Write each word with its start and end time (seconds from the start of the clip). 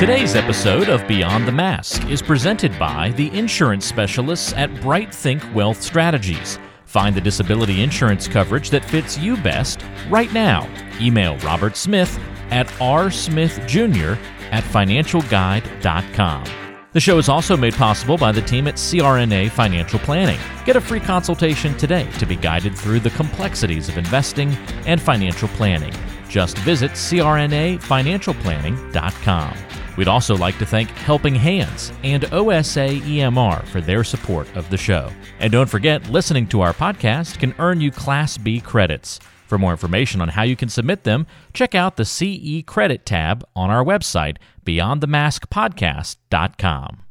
Today's 0.00 0.34
episode 0.34 0.88
of 0.88 1.06
Beyond 1.06 1.46
the 1.46 1.52
Mask 1.52 2.08
is 2.08 2.22
presented 2.22 2.76
by 2.78 3.10
the 3.18 3.28
insurance 3.38 3.84
specialists 3.84 4.54
at 4.54 4.74
Bright 4.80 5.14
Think 5.14 5.42
Wealth 5.54 5.82
Strategies. 5.82 6.58
Find 6.86 7.14
the 7.14 7.20
disability 7.20 7.82
insurance 7.82 8.26
coverage 8.26 8.70
that 8.70 8.82
fits 8.82 9.18
you 9.18 9.36
best 9.36 9.84
right 10.08 10.32
now. 10.32 10.66
Email 11.02 11.36
Robert 11.40 11.76
Smith 11.76 12.18
at 12.50 12.66
rsmithjr 12.78 14.16
at 14.50 14.64
financialguide.com. 14.64 16.44
The 16.94 17.00
show 17.00 17.18
is 17.18 17.28
also 17.28 17.58
made 17.58 17.74
possible 17.74 18.16
by 18.16 18.32
the 18.32 18.40
team 18.40 18.68
at 18.68 18.76
CRNA 18.76 19.50
Financial 19.50 19.98
Planning. 19.98 20.40
Get 20.64 20.76
a 20.76 20.80
free 20.80 21.00
consultation 21.00 21.76
today 21.76 22.10
to 22.12 22.24
be 22.24 22.36
guided 22.36 22.74
through 22.74 23.00
the 23.00 23.10
complexities 23.10 23.90
of 23.90 23.98
investing 23.98 24.54
and 24.86 24.98
financial 24.98 25.48
planning. 25.48 25.92
Just 26.30 26.56
visit 26.58 26.92
crnafinancialplanning.com. 26.92 29.79
We'd 29.96 30.08
also 30.08 30.36
like 30.36 30.58
to 30.58 30.66
thank 30.66 30.90
Helping 30.90 31.34
Hands 31.34 31.92
and 32.02 32.24
OSA 32.32 32.88
EMR 32.88 33.64
for 33.66 33.80
their 33.80 34.04
support 34.04 34.54
of 34.56 34.68
the 34.70 34.76
show. 34.76 35.10
And 35.38 35.52
don't 35.52 35.68
forget, 35.68 36.10
listening 36.10 36.46
to 36.48 36.60
our 36.60 36.72
podcast 36.72 37.38
can 37.38 37.54
earn 37.58 37.80
you 37.80 37.90
Class 37.90 38.38
B 38.38 38.60
credits. 38.60 39.18
For 39.46 39.58
more 39.58 39.72
information 39.72 40.20
on 40.20 40.28
how 40.28 40.44
you 40.44 40.54
can 40.54 40.68
submit 40.68 41.02
them, 41.02 41.26
check 41.52 41.74
out 41.74 41.96
the 41.96 42.04
CE 42.04 42.62
Credit 42.64 43.04
tab 43.04 43.44
on 43.56 43.68
our 43.68 43.84
website, 43.84 44.36
beyondthemaskpodcast.com. 44.64 47.02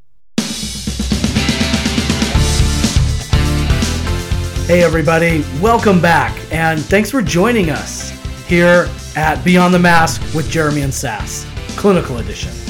Hey, 4.67 4.83
everybody, 4.83 5.43
welcome 5.59 5.99
back, 5.99 6.39
and 6.53 6.79
thanks 6.79 7.11
for 7.11 7.21
joining 7.23 7.71
us 7.71 8.11
here 8.47 8.87
at 9.15 9.43
Beyond 9.43 9.73
the 9.73 9.79
Mask 9.79 10.21
with 10.33 10.49
Jeremy 10.49 10.81
and 10.81 10.93
Sass, 10.93 11.45
Clinical 11.75 12.19
Edition. 12.19 12.68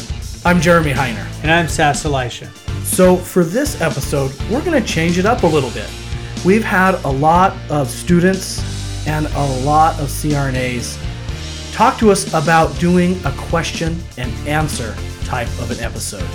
I'm 0.49 0.59
Jeremy 0.59 0.93
Heiner. 0.93 1.27
And 1.43 1.51
I'm 1.51 1.67
Sass 1.67 2.05
Elisha. 2.05 2.49
So, 2.83 3.15
for 3.15 3.43
this 3.43 3.79
episode, 3.81 4.33
we're 4.49 4.65
going 4.65 4.81
to 4.81 4.87
change 4.87 5.19
it 5.19 5.25
up 5.27 5.43
a 5.43 5.45
little 5.45 5.69
bit. 5.69 5.87
We've 6.43 6.63
had 6.63 6.95
a 7.03 7.07
lot 7.07 7.55
of 7.69 7.87
students 7.87 8.59
and 9.05 9.27
a 9.27 9.45
lot 9.61 9.99
of 9.99 10.07
CRNAs 10.07 10.97
talk 11.71 11.99
to 11.99 12.09
us 12.09 12.33
about 12.33 12.75
doing 12.79 13.23
a 13.27 13.31
question 13.33 13.95
and 14.17 14.31
answer 14.47 14.95
type 15.23 15.49
of 15.59 15.69
an 15.69 15.81
episode. 15.81 16.27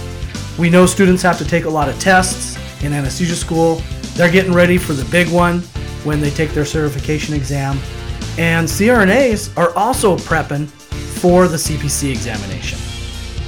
We 0.61 0.71
know 0.71 0.87
students 0.87 1.21
have 1.25 1.37
to 1.39 1.45
take 1.45 1.65
a 1.65 1.71
lot 1.71 1.89
of 1.89 1.99
tests 1.99 2.57
in 2.85 2.93
anesthesia 2.93 3.35
school. 3.35 3.83
They're 4.15 4.31
getting 4.31 4.53
ready 4.53 4.79
for 4.79 4.93
the 4.93 5.05
big 5.07 5.29
one 5.29 5.59
when 6.05 6.21
they 6.21 6.31
take 6.31 6.51
their 6.51 6.65
certification 6.65 7.35
exam. 7.35 7.81
And 8.39 8.69
CRNAs 8.69 9.59
are 9.59 9.75
also 9.75 10.17
prepping 10.19 10.69
for 11.19 11.49
the 11.49 11.57
CPC 11.57 12.13
examination. 12.13 12.79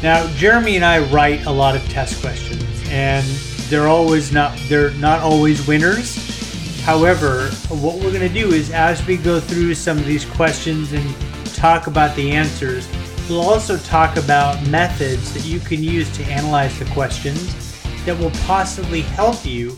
Now, 0.03 0.27
Jeremy 0.35 0.77
and 0.77 0.85
I 0.85 0.99
write 1.11 1.47
a 1.47 1.51
lot 1.51 1.75
of 1.75 1.83
test 1.89 2.21
questions, 2.21 2.65
and 2.91 3.27
they're 3.69 3.89
always 3.89 4.31
not 4.31 4.57
they're 4.69 4.91
not 4.93 5.21
always 5.21 5.67
winners. 5.67 6.83
However, 6.83 7.49
what 7.69 7.97
we're 7.97 8.13
going 8.13 8.21
to 8.21 8.29
do 8.29 8.53
is 8.53 8.71
as 8.71 9.05
we 9.07 9.17
go 9.17 9.41
through 9.41 9.75
some 9.75 9.99
of 9.99 10.05
these 10.05 10.25
questions 10.25 10.93
and 10.93 11.17
talk 11.55 11.87
about 11.87 12.15
the 12.15 12.31
answers, 12.31 12.89
we'll 13.29 13.41
also 13.41 13.79
talk 13.79 14.17
about 14.17 14.65
methods 14.69 15.33
that 15.33 15.45
you 15.45 15.61
can 15.61 15.83
use 15.83 16.15
to 16.17 16.23
analyze 16.25 16.79
the 16.79 16.85
questions 16.87 17.83
that 18.05 18.17
will 18.17 18.31
possibly 18.47 19.01
help 19.01 19.45
you 19.45 19.77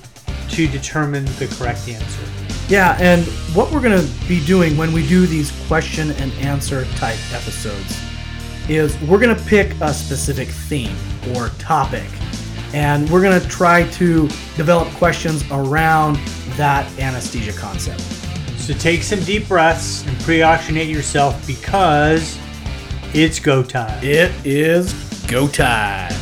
to 0.50 0.66
determine 0.66 1.24
the 1.38 1.46
correct 1.56 1.88
answer. 1.88 2.22
Yeah, 2.68 2.98
and 3.00 3.24
what 3.54 3.72
we're 3.72 3.80
going 3.80 3.98
to 3.98 4.28
be 4.28 4.44
doing 4.44 4.76
when 4.76 4.92
we 4.92 5.06
do 5.08 5.26
these 5.26 5.52
question 5.68 6.10
and 6.10 6.30
answer 6.32 6.84
type 6.96 7.18
episodes 7.32 8.07
is 8.68 9.00
we're 9.02 9.18
going 9.18 9.34
to 9.34 9.44
pick 9.44 9.72
a 9.80 9.92
specific 9.92 10.48
theme 10.48 10.96
or 11.34 11.48
topic 11.58 12.08
and 12.74 13.08
we're 13.10 13.22
going 13.22 13.40
to 13.40 13.48
try 13.48 13.88
to 13.88 14.28
develop 14.56 14.88
questions 14.94 15.42
around 15.50 16.16
that 16.56 16.86
anesthesia 16.98 17.52
concept. 17.52 18.00
So 18.58 18.74
take 18.74 19.02
some 19.02 19.20
deep 19.20 19.48
breaths 19.48 20.06
and 20.06 20.18
pre-oxygenate 20.20 20.92
yourself 20.92 21.46
because 21.46 22.38
it's 23.14 23.40
go 23.40 23.62
time. 23.62 23.98
It 24.04 24.32
is 24.44 24.92
go 25.26 25.48
time. 25.48 26.12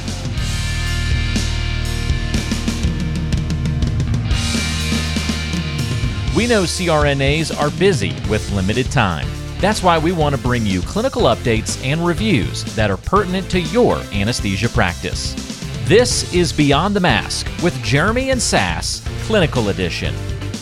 We 6.36 6.46
know 6.46 6.64
CRNAs 6.64 7.58
are 7.58 7.70
busy 7.70 8.14
with 8.28 8.52
limited 8.52 8.92
time. 8.92 9.26
That's 9.58 9.82
why 9.82 9.96
we 9.96 10.12
want 10.12 10.34
to 10.36 10.40
bring 10.40 10.66
you 10.66 10.82
clinical 10.82 11.22
updates 11.22 11.82
and 11.82 12.06
reviews 12.06 12.62
that 12.76 12.90
are 12.90 12.98
pertinent 12.98 13.50
to 13.50 13.60
your 13.60 13.96
anesthesia 14.12 14.68
practice. 14.68 15.34
This 15.86 16.34
is 16.34 16.52
Beyond 16.52 16.94
the 16.94 17.00
Mask 17.00 17.48
with 17.62 17.74
Jeremy 17.82 18.30
and 18.30 18.42
Sass, 18.42 19.02
Clinical 19.22 19.70
Edition. 19.70 20.14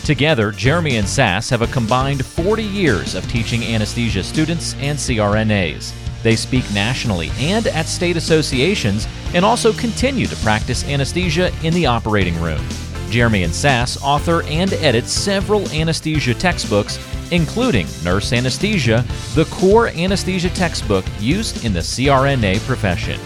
Together, 0.05 0.53
Jeremy 0.53 0.97
and 0.97 1.09
Sass 1.09 1.50
have 1.50 1.62
a 1.62 1.66
combined 1.69 2.25
40 2.25 2.62
years 2.62 3.16
of 3.16 3.28
teaching 3.28 3.65
anesthesia 3.65 4.22
students 4.22 4.75
and 4.75 4.97
CRNAs. 4.97 5.93
They 6.22 6.37
speak 6.37 6.65
nationally 6.72 7.31
and 7.38 7.66
at 7.69 7.87
state 7.87 8.16
associations 8.16 9.09
and 9.34 9.44
also 9.44 9.72
continue 9.72 10.26
to 10.26 10.37
practice 10.37 10.84
anesthesia 10.84 11.53
in 11.65 11.75
the 11.75 11.87
operating 11.87 12.41
room. 12.41 12.65
Jeremy 13.11 13.43
and 13.43 13.55
Sass 13.55 14.00
author 14.03 14.43
and 14.44 14.72
edit 14.75 15.06
several 15.06 15.69
anesthesia 15.71 16.34
textbooks, 16.34 16.99
including 17.31 17.87
Nurse 18.03 18.33
Anesthesia, 18.33 19.05
the 19.35 19.45
core 19.47 19.89
anesthesia 19.89 20.51
textbook 20.51 21.05
used 21.21 21.65
in 21.65 21.73
the 21.73 21.81
CRNA 21.81 22.61
profession. 22.61 23.21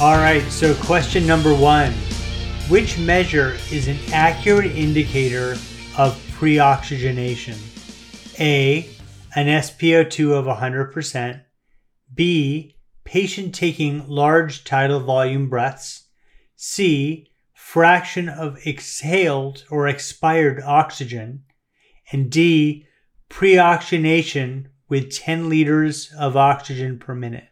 All 0.00 0.16
right, 0.16 0.42
so 0.50 0.74
question 0.76 1.26
number 1.26 1.54
one 1.54 1.92
Which 2.68 2.98
measure 2.98 3.58
is 3.70 3.86
an 3.86 3.98
accurate 4.12 4.72
indicator 4.72 5.56
of 5.98 6.18
pre 6.32 6.58
oxygenation? 6.58 7.58
A. 8.38 8.88
An 9.36 9.46
SpO2 9.46 10.32
of 10.32 10.46
100%. 10.46 11.42
B. 12.14 12.76
Patient 13.04 13.54
taking 13.54 14.08
large 14.08 14.64
tidal 14.64 15.00
volume 15.00 15.48
breaths. 15.48 16.08
C. 16.56 17.29
Fraction 17.72 18.28
of 18.28 18.58
exhaled 18.66 19.62
or 19.70 19.86
expired 19.86 20.60
oxygen. 20.60 21.44
And 22.10 22.28
D. 22.28 22.84
Pre-oxygenation 23.28 24.70
with 24.88 25.12
10 25.12 25.48
liters 25.48 26.12
of 26.18 26.36
oxygen 26.36 26.98
per 26.98 27.14
minute. 27.14 27.44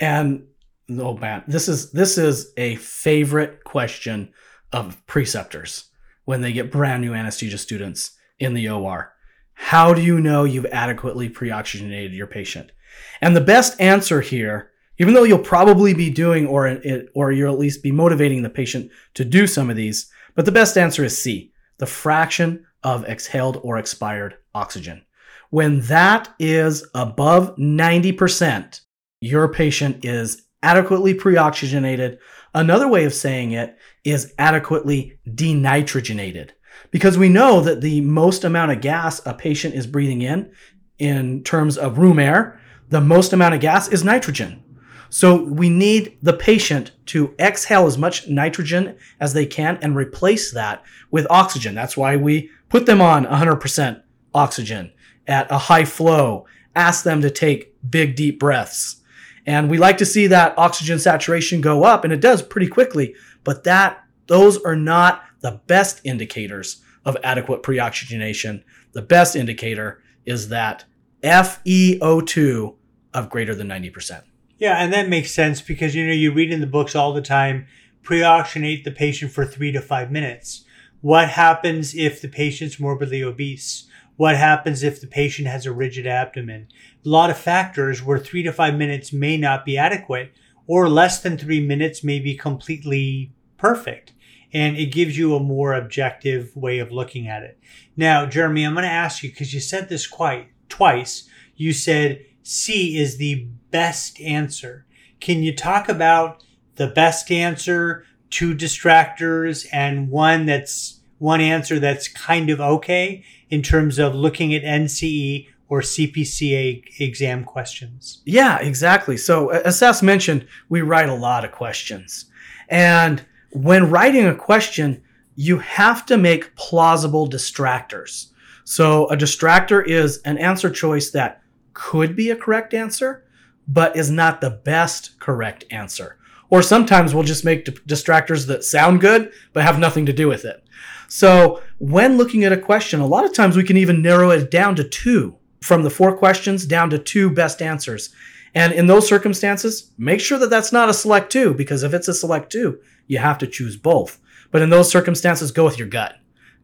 And 0.00 0.48
oh 0.90 1.16
man, 1.16 1.44
this 1.46 1.68
is 1.68 1.92
this 1.92 2.18
is 2.18 2.52
a 2.56 2.74
favorite 2.74 3.62
question 3.62 4.32
of 4.72 5.06
preceptors 5.06 5.90
when 6.24 6.40
they 6.40 6.52
get 6.52 6.72
brand 6.72 7.02
new 7.02 7.14
anesthesia 7.14 7.58
students 7.58 8.18
in 8.40 8.54
the 8.54 8.68
OR. 8.68 9.12
How 9.52 9.94
do 9.94 10.02
you 10.02 10.20
know 10.20 10.42
you've 10.42 10.66
adequately 10.66 11.28
pre-oxygenated 11.28 12.12
your 12.12 12.26
patient? 12.26 12.72
And 13.20 13.36
the 13.36 13.40
best 13.40 13.80
answer 13.80 14.20
here 14.20 14.72
even 15.00 15.14
though 15.14 15.22
you'll 15.24 15.38
probably 15.38 15.94
be 15.94 16.10
doing 16.10 16.46
or 16.46 16.66
it, 16.66 17.08
or 17.14 17.32
you'll 17.32 17.54
at 17.54 17.58
least 17.58 17.82
be 17.82 17.90
motivating 17.90 18.42
the 18.42 18.50
patient 18.50 18.90
to 19.14 19.24
do 19.24 19.46
some 19.46 19.70
of 19.70 19.76
these. 19.76 20.10
But 20.34 20.44
the 20.44 20.52
best 20.52 20.76
answer 20.76 21.02
is 21.02 21.16
C, 21.16 21.54
the 21.78 21.86
fraction 21.86 22.66
of 22.84 23.06
exhaled 23.06 23.58
or 23.62 23.78
expired 23.78 24.36
oxygen. 24.54 25.02
When 25.48 25.80
that 25.82 26.34
is 26.38 26.86
above 26.94 27.56
90%, 27.56 28.82
your 29.22 29.48
patient 29.48 30.04
is 30.04 30.42
adequately 30.62 31.14
pre-oxygenated. 31.14 32.18
Another 32.54 32.86
way 32.86 33.04
of 33.04 33.14
saying 33.14 33.52
it 33.52 33.78
is 34.04 34.34
adequately 34.38 35.18
denitrogenated 35.26 36.50
because 36.90 37.16
we 37.16 37.30
know 37.30 37.62
that 37.62 37.80
the 37.80 38.02
most 38.02 38.44
amount 38.44 38.72
of 38.72 38.82
gas 38.82 39.24
a 39.24 39.32
patient 39.32 39.74
is 39.74 39.86
breathing 39.86 40.20
in 40.20 40.52
in 40.98 41.42
terms 41.42 41.78
of 41.78 41.96
room 41.96 42.18
air, 42.18 42.60
the 42.90 43.00
most 43.00 43.32
amount 43.32 43.54
of 43.54 43.60
gas 43.62 43.88
is 43.88 44.04
nitrogen. 44.04 44.62
So 45.10 45.42
we 45.42 45.68
need 45.68 46.16
the 46.22 46.32
patient 46.32 46.92
to 47.06 47.34
exhale 47.38 47.86
as 47.86 47.98
much 47.98 48.28
nitrogen 48.28 48.96
as 49.18 49.32
they 49.32 49.44
can 49.44 49.78
and 49.82 49.96
replace 49.96 50.52
that 50.52 50.84
with 51.10 51.26
oxygen. 51.28 51.74
That's 51.74 51.96
why 51.96 52.16
we 52.16 52.50
put 52.68 52.86
them 52.86 53.00
on 53.00 53.26
100% 53.26 54.02
oxygen 54.32 54.92
at 55.26 55.50
a 55.50 55.58
high 55.58 55.84
flow, 55.84 56.46
ask 56.76 57.04
them 57.04 57.20
to 57.22 57.30
take 57.30 57.74
big, 57.90 58.14
deep 58.14 58.38
breaths. 58.38 59.02
And 59.46 59.68
we 59.68 59.78
like 59.78 59.98
to 59.98 60.06
see 60.06 60.28
that 60.28 60.56
oxygen 60.56 60.98
saturation 60.98 61.60
go 61.60 61.82
up, 61.82 62.04
and 62.04 62.12
it 62.12 62.20
does 62.20 62.42
pretty 62.42 62.68
quickly, 62.68 63.14
but 63.42 63.64
that 63.64 64.04
those 64.28 64.62
are 64.62 64.76
not 64.76 65.24
the 65.40 65.60
best 65.66 66.00
indicators 66.04 66.82
of 67.04 67.16
adequate 67.24 67.62
pre-oxygenation. 67.62 68.62
The 68.92 69.02
best 69.02 69.34
indicator 69.34 70.02
is 70.24 70.50
that 70.50 70.84
FeO2 71.24 72.76
of 73.12 73.30
greater 73.30 73.54
than 73.54 73.68
90%. 73.68 74.22
Yeah, 74.60 74.76
and 74.76 74.92
that 74.92 75.08
makes 75.08 75.32
sense 75.32 75.62
because 75.62 75.94
you 75.94 76.06
know 76.06 76.12
you 76.12 76.32
read 76.32 76.52
in 76.52 76.60
the 76.60 76.66
books 76.66 76.94
all 76.94 77.14
the 77.14 77.22
time 77.22 77.66
pre-oxygenate 78.02 78.84
the 78.84 78.90
patient 78.90 79.32
for 79.32 79.44
3 79.44 79.72
to 79.72 79.80
5 79.80 80.10
minutes. 80.10 80.64
What 81.00 81.30
happens 81.30 81.94
if 81.94 82.20
the 82.20 82.28
patient's 82.28 82.78
morbidly 82.78 83.22
obese? 83.22 83.88
What 84.16 84.36
happens 84.36 84.82
if 84.82 85.00
the 85.00 85.06
patient 85.06 85.48
has 85.48 85.64
a 85.64 85.72
rigid 85.72 86.06
abdomen? 86.06 86.68
A 87.06 87.08
lot 87.08 87.30
of 87.30 87.38
factors 87.38 88.02
where 88.02 88.18
three 88.18 88.42
to 88.42 88.52
five 88.52 88.74
minutes 88.74 89.14
may 89.14 89.38
not 89.38 89.64
be 89.64 89.78
adequate, 89.78 90.32
or 90.66 90.90
less 90.90 91.22
than 91.22 91.38
three 91.38 91.66
minutes 91.66 92.04
may 92.04 92.20
be 92.20 92.36
completely 92.36 93.32
perfect. 93.56 94.12
And 94.52 94.76
it 94.76 94.92
gives 94.92 95.16
you 95.16 95.34
a 95.34 95.40
more 95.40 95.72
objective 95.72 96.54
way 96.54 96.80
of 96.80 96.92
looking 96.92 97.28
at 97.28 97.42
it. 97.42 97.58
Now, 97.96 98.26
Jeremy, 98.26 98.64
I'm 98.64 98.74
going 98.74 98.84
to 98.84 98.90
ask 98.90 99.22
you 99.22 99.30
because 99.30 99.54
you 99.54 99.60
said 99.60 99.88
this 99.88 100.06
quite 100.06 100.48
twice. 100.68 101.26
You 101.56 101.72
said 101.72 102.26
C 102.42 102.98
is 102.98 103.16
the 103.16 103.48
best 103.70 104.20
answer. 104.20 104.86
Can 105.20 105.42
you 105.42 105.54
talk 105.54 105.88
about 105.88 106.42
the 106.76 106.88
best 106.88 107.30
answer, 107.30 108.04
two 108.30 108.54
distractors, 108.54 109.66
and 109.72 110.10
one 110.10 110.46
that's 110.46 111.00
one 111.18 111.40
answer 111.40 111.78
that's 111.78 112.08
kind 112.08 112.48
of 112.48 112.60
okay 112.60 113.22
in 113.50 113.62
terms 113.62 113.98
of 113.98 114.14
looking 114.14 114.54
at 114.54 114.62
NCE 114.62 115.46
or 115.68 115.80
CPCA 115.80 117.00
exam 117.00 117.44
questions? 117.44 118.22
Yeah, 118.24 118.58
exactly. 118.58 119.16
So, 119.16 119.50
as 119.50 119.78
Sass 119.78 120.02
mentioned, 120.02 120.46
we 120.68 120.80
write 120.80 121.08
a 121.08 121.14
lot 121.14 121.44
of 121.44 121.52
questions. 121.52 122.26
And 122.68 123.24
when 123.50 123.90
writing 123.90 124.26
a 124.26 124.34
question, 124.34 125.02
you 125.36 125.58
have 125.58 126.06
to 126.06 126.16
make 126.16 126.54
plausible 126.56 127.28
distractors. 127.28 128.28
So, 128.64 129.06
a 129.08 129.16
distractor 129.16 129.86
is 129.86 130.18
an 130.24 130.38
answer 130.38 130.70
choice 130.70 131.10
that 131.10 131.42
could 131.72 132.16
be 132.16 132.30
a 132.30 132.36
correct 132.36 132.74
answer, 132.74 133.24
but 133.72 133.96
is 133.96 134.10
not 134.10 134.40
the 134.40 134.50
best 134.50 135.18
correct 135.20 135.64
answer. 135.70 136.18
Or 136.50 136.60
sometimes 136.60 137.14
we'll 137.14 137.22
just 137.22 137.44
make 137.44 137.64
distractors 137.86 138.48
that 138.48 138.64
sound 138.64 139.00
good, 139.00 139.32
but 139.52 139.62
have 139.62 139.78
nothing 139.78 140.04
to 140.06 140.12
do 140.12 140.26
with 140.26 140.44
it. 140.44 140.64
So 141.06 141.62
when 141.78 142.16
looking 142.16 142.42
at 142.44 142.52
a 142.52 142.56
question, 142.56 143.00
a 143.00 143.06
lot 143.06 143.24
of 143.24 143.32
times 143.32 143.56
we 143.56 143.62
can 143.62 143.76
even 143.76 144.02
narrow 144.02 144.30
it 144.30 144.50
down 144.50 144.74
to 144.76 144.84
two 144.84 145.36
from 145.60 145.82
the 145.82 145.90
four 145.90 146.16
questions 146.16 146.66
down 146.66 146.90
to 146.90 146.98
two 146.98 147.30
best 147.30 147.62
answers. 147.62 148.12
And 148.54 148.72
in 148.72 148.88
those 148.88 149.06
circumstances, 149.06 149.92
make 149.96 150.20
sure 150.20 150.38
that 150.38 150.50
that's 150.50 150.72
not 150.72 150.88
a 150.88 150.94
select 150.94 151.30
two, 151.30 151.54
because 151.54 151.84
if 151.84 151.94
it's 151.94 152.08
a 152.08 152.14
select 152.14 152.50
two, 152.50 152.80
you 153.06 153.18
have 153.18 153.38
to 153.38 153.46
choose 153.46 153.76
both. 153.76 154.20
But 154.50 154.62
in 154.62 154.70
those 154.70 154.90
circumstances, 154.90 155.52
go 155.52 155.64
with 155.64 155.78
your 155.78 155.86
gut. 155.86 156.16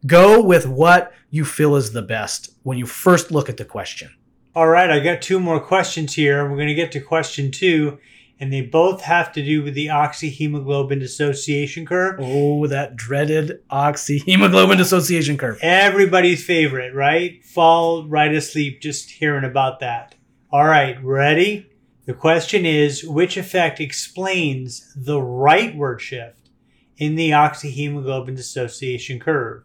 Go 0.05 0.41
with 0.41 0.67
what 0.67 1.13
you 1.29 1.45
feel 1.45 1.75
is 1.75 1.93
the 1.93 2.01
best 2.01 2.53
when 2.63 2.77
you 2.77 2.85
first 2.85 3.31
look 3.31 3.47
at 3.47 3.55
the 3.55 3.65
question. 3.65 4.09
All 4.57 4.69
right, 4.69 4.89
I 4.89 5.01
got 5.01 5.21
two 5.21 5.39
more 5.39 5.59
questions 5.59 6.15
here. 6.15 6.43
We're 6.49 6.55
going 6.55 6.67
to 6.67 6.73
get 6.73 6.91
to 6.93 6.99
question 6.99 7.51
two, 7.51 7.99
and 8.39 8.51
they 8.51 8.61
both 8.61 9.01
have 9.03 9.31
to 9.33 9.45
do 9.45 9.61
with 9.61 9.75
the 9.75 9.85
oxyhemoglobin 9.85 10.99
dissociation 10.99 11.85
curve. 11.85 12.15
Oh, 12.19 12.65
that 12.65 12.95
dreaded 12.95 13.61
oxyhemoglobin 13.69 14.77
dissociation 14.77 15.37
curve. 15.37 15.59
Everybody's 15.61 16.43
favorite, 16.43 16.95
right? 16.95 17.45
Fall 17.45 18.07
right 18.07 18.33
asleep 18.33 18.81
just 18.81 19.11
hearing 19.11 19.43
about 19.43 19.79
that. 19.81 20.15
All 20.51 20.65
right, 20.65 20.97
ready? 21.03 21.69
The 22.07 22.15
question 22.15 22.65
is 22.65 23.03
which 23.03 23.37
effect 23.37 23.79
explains 23.79 24.91
the 24.95 25.19
rightward 25.19 25.99
shift 25.99 26.49
in 26.97 27.13
the 27.13 27.29
oxyhemoglobin 27.29 28.35
dissociation 28.35 29.19
curve? 29.19 29.61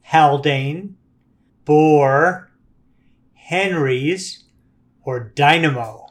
Haldane, 0.00 0.96
Bohr, 1.66 2.46
Henry's, 3.42 4.44
or 5.02 5.20
Dynamo? 5.34 6.06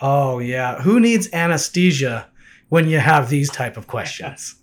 Oh 0.00 0.38
yeah, 0.38 0.80
who 0.82 1.00
needs 1.00 1.32
anesthesia 1.32 2.28
when 2.68 2.88
you 2.88 2.98
have 2.98 3.30
these 3.30 3.50
type 3.50 3.76
of 3.76 3.86
questions? 3.86 4.56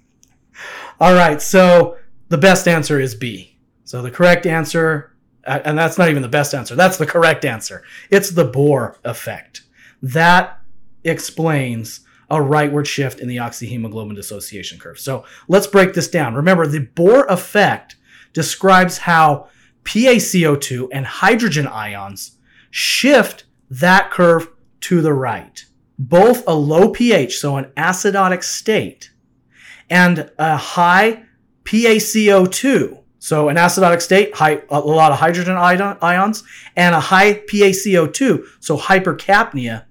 All 1.00 1.13
right, 1.13 1.42
so 1.42 1.98
the 2.30 2.38
best 2.38 2.68
answer 2.68 3.00
is 3.00 3.16
B. 3.16 3.57
So 3.84 4.02
the 4.02 4.12
correct 4.12 4.46
answer, 4.46 5.16
uh, 5.46 5.60
and 5.66 5.78
that's 5.78 5.98
not 5.98 6.10
even 6.10 6.22
the 6.22 6.30
best 6.30 6.54
answer. 6.54 6.75
That's 6.75 6.98
the 6.98 7.06
correct 7.07 7.44
answer. 7.44 7.84
It's 8.10 8.30
the 8.30 8.50
Bohr 8.50 8.98
effect. 9.04 9.63
That 10.01 10.62
explains 11.04 12.01
a 12.30 12.38
rightward 12.38 12.86
shift 12.86 13.19
in 13.19 13.28
the 13.28 13.38
oxyhemoglobin 13.38 14.16
dissociation 14.16 14.80
curve. 14.80 15.00
So 15.00 15.25
let's 15.48 15.68
break 15.68 15.94
this 15.94 16.08
down. 16.08 16.36
Remember, 16.36 16.66
the 16.66 16.86
Bohr 16.86 17.25
effect 17.30 17.98
describes 18.31 19.00
how 19.00 19.50
PaCO2 19.86 20.90
and 20.92 21.06
hydrogen 21.06 21.68
ions 21.68 22.38
shift 22.70 23.46
that 23.70 24.12
curve 24.12 24.50
to 24.82 25.02
the 25.02 25.14
right. 25.14 25.64
Both 25.98 26.44
a 26.48 26.54
low 26.54 26.90
pH, 26.90 27.38
so 27.38 27.56
an 27.56 27.72
acidotic 27.78 28.44
state, 28.44 29.12
and 29.90 30.30
a 30.38 30.58
high 30.58 31.24
PaCO2, 31.64 33.02
so 33.20 33.50
an 33.50 33.56
acidotic 33.56 34.02
state, 34.02 34.36
high, 34.36 34.62
a 34.70 34.80
lot 34.80 35.12
of 35.12 35.20
hydrogen 35.20 35.56
ions, 35.56 36.44
and 36.76 36.94
a 36.94 37.00
high 37.00 37.36
PaCO2, 37.50 38.46
so 38.60 38.78
hypercapnia, 38.78 39.86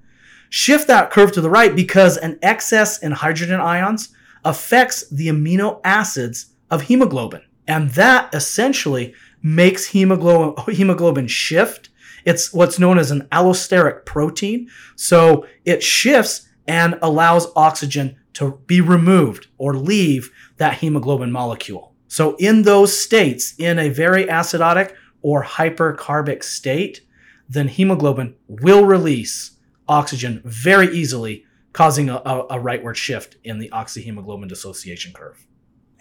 shift 0.51 0.87
that 0.89 1.11
curve 1.11 1.33
to 1.33 1.41
the 1.41 1.51
right 1.51 1.75
because 1.75 2.17
an 2.19 2.39
excess 2.43 3.03
in 3.03 3.11
hydrogen 3.13 3.61
ions 3.61 4.15
affects 4.45 5.09
the 5.09 5.29
amino 5.29 5.81
acids 5.85 6.53
of 6.71 6.83
hemoglobin. 6.83 7.43
And 7.67 7.91
that 7.91 8.33
essentially 8.35 9.15
makes 9.45 9.87
hemoglobin, 9.87 10.75
hemoglobin 10.75 11.29
shift. 11.29 11.91
It's 12.25 12.53
what's 12.53 12.79
known 12.79 12.99
as 12.99 13.11
an 13.11 13.29
allosteric 13.31 14.07
protein. 14.07 14.69
So 14.97 15.47
it 15.65 15.83
shifts 15.83 16.49
and 16.67 16.99
allows 17.03 17.47
oxygen 17.55 18.17
to 18.33 18.59
be 18.67 18.81
removed 18.81 19.49
or 19.59 19.77
leave 19.77 20.33
that 20.57 20.79
hemoglobin 20.79 21.31
molecule. 21.31 21.95
So 22.09 22.37
in 22.37 22.63
those 22.63 22.99
states, 22.99 23.55
in 23.59 23.79
a 23.79 23.91
very 23.91 24.25
acidotic 24.25 24.95
or 25.21 25.45
hypercarbic 25.45 26.43
state, 26.43 27.03
then 27.49 27.69
hemoglobin 27.69 28.35
will 28.49 28.87
release 28.87 29.59
oxygen 29.87 30.41
very 30.45 30.89
easily, 30.97 31.45
causing 31.75 32.09
a, 32.09 32.17
a, 32.25 32.41
a 32.47 32.59
rightward 32.59 32.95
shift 32.95 33.37
in 33.45 33.59
the 33.59 33.69
oxyhemoglobin 33.69 34.49
dissociation 34.49 35.13
curve. 35.13 35.47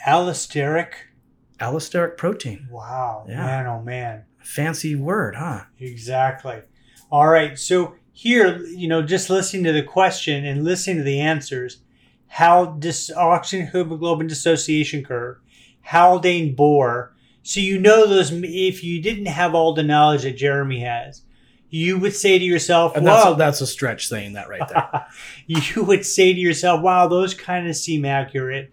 Allosteric 0.07 0.93
allosteric 1.63 2.17
protein. 2.17 2.67
Wow. 2.69 3.25
Yeah. 3.27 3.45
Man, 3.45 3.67
oh 3.67 3.81
man. 3.81 4.25
Fancy 4.39 4.95
word, 4.95 5.35
huh? 5.35 5.61
Exactly. 5.79 6.61
All 7.11 7.27
right. 7.27 7.57
So 7.57 7.95
here, 8.11 8.63
you 8.65 8.87
know, 8.87 9.01
just 9.01 9.29
listening 9.29 9.63
to 9.65 9.71
the 9.71 9.83
question 9.83 10.45
and 10.45 10.63
listening 10.63 10.97
to 10.97 11.03
the 11.03 11.19
answers, 11.19 11.79
how 12.27 12.65
dis 12.65 13.11
oxygen 13.15 13.67
hemoglobin 13.67 14.27
dissociation 14.27 15.03
curve, 15.03 15.37
Haldane 15.81 16.55
Bohr. 16.55 17.09
So 17.43 17.59
you 17.59 17.79
know 17.79 18.07
those. 18.07 18.31
If 18.31 18.83
you 18.83 19.01
didn't 19.01 19.25
have 19.25 19.53
all 19.53 19.73
the 19.73 19.83
knowledge 19.83 20.23
that 20.23 20.37
Jeremy 20.37 20.79
has, 20.81 21.23
you 21.69 21.97
would 21.97 22.15
say 22.15 22.37
to 22.37 22.45
yourself, 22.45 22.95
and 22.95 23.05
that's, 23.05 23.25
a, 23.25 23.35
that's 23.35 23.61
a 23.61 23.67
stretch 23.67 24.07
saying 24.07 24.33
that 24.33 24.47
right 24.47 24.67
there. 24.69 25.07
you 25.47 25.83
would 25.83 26.05
say 26.05 26.33
to 26.33 26.39
yourself, 26.39 26.81
wow, 26.81 27.07
those 27.07 27.33
kind 27.33 27.67
of 27.67 27.75
seem 27.75 28.05
accurate. 28.05 28.71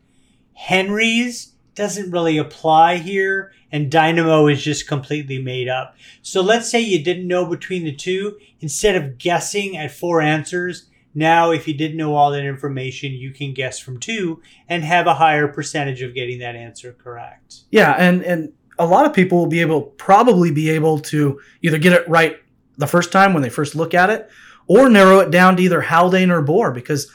Henry's 0.53 1.55
doesn't 1.75 2.11
really 2.11 2.39
apply 2.39 2.97
here, 2.97 3.53
and 3.73 3.91
Dynamo 3.91 4.47
is 4.49 4.63
just 4.63 4.89
completely 4.89 5.41
made 5.41 5.69
up. 5.69 5.97
So 6.23 6.41
let's 6.41 6.71
say 6.71 6.81
you 6.81 7.03
didn't 7.03 7.29
know 7.29 7.47
between 7.47 7.85
the 7.85 7.95
two. 7.95 8.39
Instead 8.61 8.97
of 8.97 9.19
guessing 9.19 9.77
at 9.77 9.91
four 9.91 10.21
answers, 10.21 10.87
now 11.15 11.51
if 11.51 11.67
you 11.67 11.75
didn't 11.75 11.97
know 11.97 12.15
all 12.15 12.31
that 12.31 12.45
information, 12.45 13.13
you 13.13 13.33
can 13.33 13.55
guess 13.55 13.79
from 13.79 13.99
two 13.99 14.43
and 14.69 14.85
have 14.85 15.07
a 15.07 15.15
higher 15.15 15.49
percentage 15.49 16.03
of 16.03 16.15
getting 16.15 16.39
that 16.41 16.57
answer 16.57 16.93
correct. 16.93 17.61
Yeah, 17.71 17.95
and 17.99 18.23
and 18.23 18.53
a 18.79 18.87
lot 18.87 19.07
of 19.07 19.13
people 19.13 19.39
will 19.39 19.47
be 19.47 19.61
able 19.61 19.83
probably 19.83 20.51
be 20.51 20.71
able 20.71 20.99
to 20.99 21.41
either 21.63 21.79
get 21.79 21.93
it 21.93 22.09
right 22.09 22.39
the 22.79 22.87
first 22.87 23.13
time 23.13 23.33
when 23.33 23.43
they 23.43 23.51
first 23.51 23.75
look 23.75 23.95
at 23.95 24.11
it, 24.11 24.31
or 24.67 24.89
narrow 24.89 25.19
it 25.19 25.31
down 25.31 25.57
to 25.57 25.63
either 25.63 25.83
Haldane 25.83 26.31
or 26.31 26.43
Bohr 26.43 26.73
because 26.73 27.11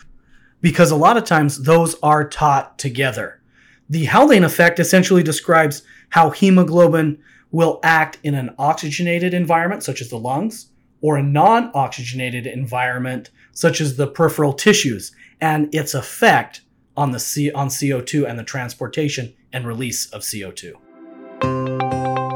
because 0.61 0.91
a 0.91 0.95
lot 0.95 1.17
of 1.17 1.25
times 1.25 1.63
those 1.63 1.95
are 2.01 2.27
taught 2.27 2.77
together. 2.77 3.41
The 3.89 4.05
Haldane 4.05 4.43
effect 4.43 4.79
essentially 4.79 5.21
describes 5.21 5.83
how 6.09 6.31
hemoglobin 6.31 7.19
will 7.51 7.79
act 7.83 8.17
in 8.23 8.33
an 8.33 8.55
oxygenated 8.57 9.33
environment, 9.33 9.83
such 9.83 10.01
as 10.01 10.09
the 10.09 10.17
lungs, 10.17 10.71
or 11.01 11.17
a 11.17 11.23
non 11.23 11.69
oxygenated 11.73 12.47
environment, 12.47 13.29
such 13.51 13.79
as 13.79 13.95
the 13.95 14.07
peripheral 14.07 14.53
tissues, 14.53 15.11
and 15.39 15.73
its 15.73 15.93
effect 15.93 16.61
on, 16.97 17.11
the 17.11 17.19
C- 17.19 17.51
on 17.51 17.67
CO2 17.67 18.27
and 18.27 18.39
the 18.39 18.43
transportation 18.43 19.33
and 19.53 19.67
release 19.67 20.07
of 20.07 20.21
CO2. 20.21 20.73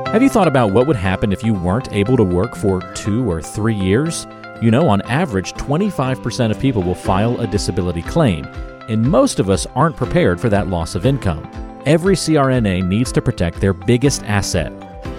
Have 0.10 0.24
you 0.24 0.30
thought 0.30 0.48
about 0.48 0.72
what 0.72 0.88
would 0.88 0.96
happen 0.96 1.32
if 1.32 1.44
you 1.44 1.54
weren't 1.54 1.92
able 1.92 2.18
to 2.18 2.24
work 2.24 2.56
for 2.56 2.82
two 2.94 3.30
or 3.30 3.42
three 3.42 3.76
years? 3.76 4.28
You 4.62 4.72
know, 4.72 4.88
on 4.90 5.02
average, 5.04 5.54
25% 5.54 6.52
of 6.52 6.60
people 6.60 6.84
will 6.84 6.96
file 6.96 7.40
a 7.40 7.48
disability 7.48 8.02
claim, 8.02 8.44
and 8.90 9.02
most 9.02 9.40
of 9.40 9.50
us 9.50 9.66
aren't 9.76 9.96
prepared 9.96 10.42
for 10.42 10.50
that 10.50 10.68
loss 10.68 10.96
of 10.96 11.06
income. 11.06 11.50
Every 11.86 12.16
CRNA 12.16 12.86
needs 12.86 13.12
to 13.14 13.22
protect 13.22 13.62
their 13.62 13.74
biggest 13.74 14.24
asset, 14.24 14.74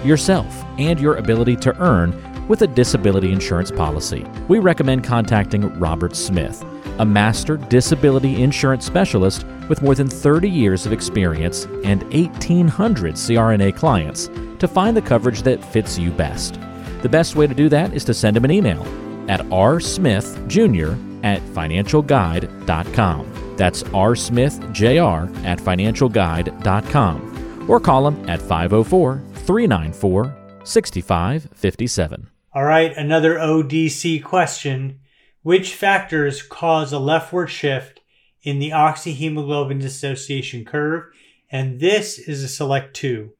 yourself, 0.04 0.64
and 0.78 1.00
your 1.00 1.14
ability 1.14 1.56
to 1.56 1.76
earn 1.80 2.12
with 2.48 2.62
a 2.62 2.66
disability 2.66 3.32
insurance 3.32 3.70
policy. 3.70 4.26
We 4.48 4.58
recommend 4.58 5.04
contacting 5.04 5.78
Robert 5.78 6.16
Smith, 6.16 6.64
a 6.98 7.04
master 7.04 7.56
disability 7.56 8.42
insurance 8.42 8.84
specialist 8.84 9.46
with 9.68 9.82
more 9.82 9.94
than 9.94 10.08
30 10.08 10.50
years 10.50 10.84
of 10.84 10.92
experience 10.92 11.64
and 11.84 12.02
1,800 12.12 13.14
CRNA 13.14 13.76
clients 13.76 14.28
to 14.58 14.66
find 14.68 14.96
the 14.96 15.02
coverage 15.02 15.42
that 15.42 15.64
fits 15.64 15.96
you 15.96 16.10
best. 16.10 16.58
The 17.02 17.08
best 17.08 17.36
way 17.36 17.46
to 17.46 17.54
do 17.54 17.68
that 17.68 17.94
is 17.94 18.04
to 18.04 18.14
send 18.14 18.36
him 18.36 18.44
an 18.44 18.50
email 18.50 18.82
at 19.30 19.40
rsmithjr 19.42 21.24
at 21.24 21.40
financialguide.com. 21.42 23.39
That's 23.60 23.82
rsmithjr 23.82 25.44
at 25.44 25.58
financialguide.com. 25.58 27.66
Or 27.68 27.78
call 27.78 28.08
him 28.08 28.26
at 28.26 28.40
504 28.40 29.22
394 29.34 30.34
6557. 30.64 32.30
All 32.54 32.64
right, 32.64 32.96
another 32.96 33.34
ODC 33.34 34.24
question. 34.24 35.00
Which 35.42 35.74
factors 35.74 36.42
cause 36.42 36.94
a 36.94 36.98
leftward 36.98 37.48
shift 37.48 38.00
in 38.42 38.60
the 38.60 38.70
oxyhemoglobin 38.70 39.82
dissociation 39.82 40.64
curve? 40.64 41.12
And 41.50 41.80
this 41.80 42.18
is 42.18 42.42
a 42.42 42.48
select 42.48 42.96
two. 42.96 43.34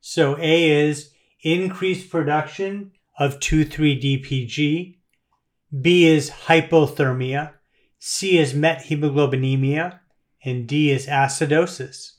So 0.00 0.38
A 0.38 0.70
is 0.70 1.10
increased 1.42 2.08
production 2.08 2.92
of 3.18 3.40
2,3-DPG. 3.40 4.96
B 5.82 6.06
is 6.06 6.30
hypothermia. 6.30 7.55
C 7.98 8.38
is 8.38 8.54
methemoglobinemia. 8.54 10.00
And 10.44 10.68
D 10.68 10.92
is 10.92 11.06
acidosis. 11.06 12.12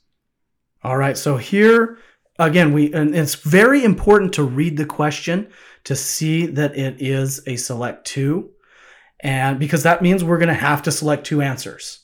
All 0.83 0.97
right. 0.97 1.17
So 1.17 1.37
here 1.37 1.97
again, 2.39 2.73
we 2.73 2.93
and 2.93 3.15
it's 3.15 3.35
very 3.35 3.83
important 3.83 4.33
to 4.33 4.43
read 4.43 4.77
the 4.77 4.85
question 4.85 5.47
to 5.85 5.95
see 5.95 6.45
that 6.45 6.77
it 6.77 7.01
is 7.01 7.41
a 7.47 7.55
select 7.55 8.05
two, 8.05 8.51
and 9.21 9.59
because 9.59 9.83
that 9.83 10.01
means 10.01 10.23
we're 10.23 10.37
going 10.37 10.47
to 10.49 10.53
have 10.53 10.83
to 10.83 10.91
select 10.91 11.25
two 11.25 11.41
answers. 11.41 11.99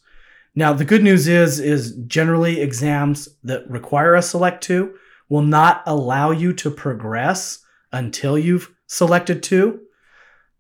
Now, 0.56 0.72
the 0.72 0.86
good 0.86 1.04
news 1.04 1.28
is 1.28 1.60
is 1.60 1.96
generally 2.08 2.62
exams 2.62 3.28
that 3.44 3.70
require 3.70 4.16
a 4.16 4.22
select 4.22 4.64
two 4.64 4.96
will 5.30 5.42
not 5.42 5.84
allow 5.86 6.32
you 6.32 6.54
to 6.54 6.72
progress 6.72 7.60
until 7.92 8.38
you've 8.38 8.74
selected 8.88 9.44
two. 9.44 9.82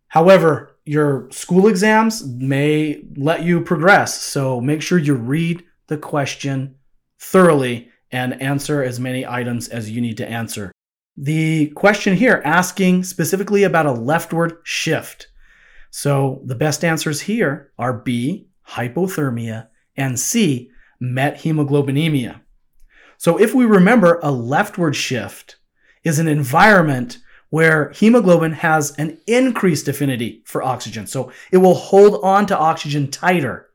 However, 0.07 0.72
your 0.85 1.29
school 1.31 1.67
exams 1.67 2.25
may 2.25 3.03
let 3.15 3.43
you 3.43 3.61
progress, 3.61 4.21
so 4.21 4.59
make 4.59 4.81
sure 4.81 4.97
you 4.97 5.15
read 5.15 5.63
the 5.87 5.97
question 5.97 6.75
thoroughly 7.19 7.89
and 8.11 8.41
answer 8.41 8.83
as 8.83 8.99
many 8.99 9.25
items 9.25 9.69
as 9.69 9.89
you 9.89 10.01
need 10.01 10.17
to 10.17 10.29
answer. 10.29 10.71
The 11.15 11.67
question 11.69 12.15
here 12.15 12.41
asking 12.43 13.03
specifically 13.03 13.63
about 13.63 13.85
a 13.85 13.91
leftward 13.91 14.57
shift. 14.63 15.27
So 15.89 16.41
the 16.45 16.55
best 16.55 16.83
answers 16.83 17.21
here 17.21 17.71
are 17.77 17.93
B, 17.93 18.47
hypothermia, 18.69 19.67
and 19.95 20.19
C, 20.19 20.71
methemoglobinemia. 21.01 22.41
So 23.17 23.39
if 23.39 23.53
we 23.53 23.65
remember, 23.65 24.19
a 24.21 24.31
leftward 24.31 24.95
shift 24.95 25.57
is 26.03 26.19
an 26.19 26.27
environment 26.27 27.19
where 27.53 27.91
hemoglobin 27.91 28.51
has 28.51 28.95
an 28.97 29.15
increased 29.27 29.87
affinity 29.87 30.41
for 30.43 30.63
oxygen. 30.63 31.05
So 31.05 31.31
it 31.51 31.57
will 31.57 31.75
hold 31.75 32.19
on 32.23 32.47
to 32.47 32.57
oxygen 32.57 33.11
tighter. 33.11 33.69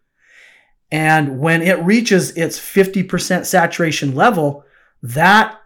And 0.90 1.38
when 1.38 1.62
it 1.62 1.78
reaches 1.84 2.36
its 2.36 2.58
50% 2.58 3.46
saturation 3.46 4.16
level, 4.16 4.64
that 5.00 5.60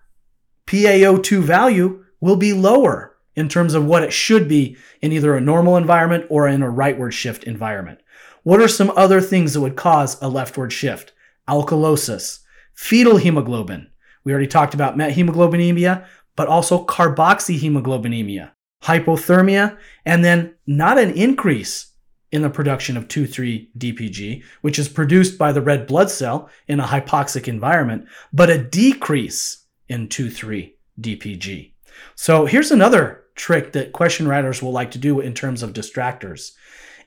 PaO2 0.66 1.40
value 1.40 2.04
will 2.20 2.36
be 2.36 2.52
lower 2.52 3.16
in 3.34 3.48
terms 3.48 3.72
of 3.72 3.86
what 3.86 4.02
it 4.02 4.12
should 4.12 4.46
be 4.46 4.76
in 5.00 5.10
either 5.10 5.34
a 5.34 5.40
normal 5.40 5.78
environment 5.78 6.26
or 6.28 6.46
in 6.46 6.62
a 6.62 6.70
rightward 6.70 7.12
shift 7.12 7.44
environment. 7.44 7.98
What 8.42 8.60
are 8.60 8.68
some 8.68 8.92
other 8.94 9.22
things 9.22 9.54
that 9.54 9.62
would 9.62 9.76
cause 9.76 10.20
a 10.20 10.28
leftward 10.28 10.70
shift? 10.70 11.14
Alkalosis, 11.48 12.40
fetal 12.74 13.16
hemoglobin. 13.16 13.88
We 14.22 14.32
already 14.32 14.48
talked 14.48 14.74
about 14.74 14.98
methemoglobinemia, 14.98 16.06
but 16.36 16.48
also 16.48 16.84
carboxyhemoglobinemia, 16.84 18.50
hypothermia, 18.84 19.76
and 20.04 20.24
then 20.24 20.54
not 20.66 20.98
an 20.98 21.10
increase 21.10 21.92
in 22.30 22.42
the 22.42 22.50
production 22.50 22.96
of 22.96 23.08
2,3-DPG, 23.08 24.42
which 24.62 24.78
is 24.78 24.88
produced 24.88 25.36
by 25.36 25.52
the 25.52 25.60
red 25.60 25.86
blood 25.86 26.10
cell 26.10 26.48
in 26.66 26.80
a 26.80 26.84
hypoxic 26.84 27.46
environment, 27.46 28.06
but 28.32 28.48
a 28.48 28.62
decrease 28.62 29.66
in 29.88 30.08
2,3-DPG. 30.08 31.72
So 32.14 32.46
here's 32.46 32.70
another 32.70 33.24
trick 33.34 33.72
that 33.72 33.92
question 33.92 34.26
writers 34.26 34.62
will 34.62 34.72
like 34.72 34.90
to 34.92 34.98
do 34.98 35.20
in 35.20 35.34
terms 35.34 35.62
of 35.62 35.74
distractors. 35.74 36.52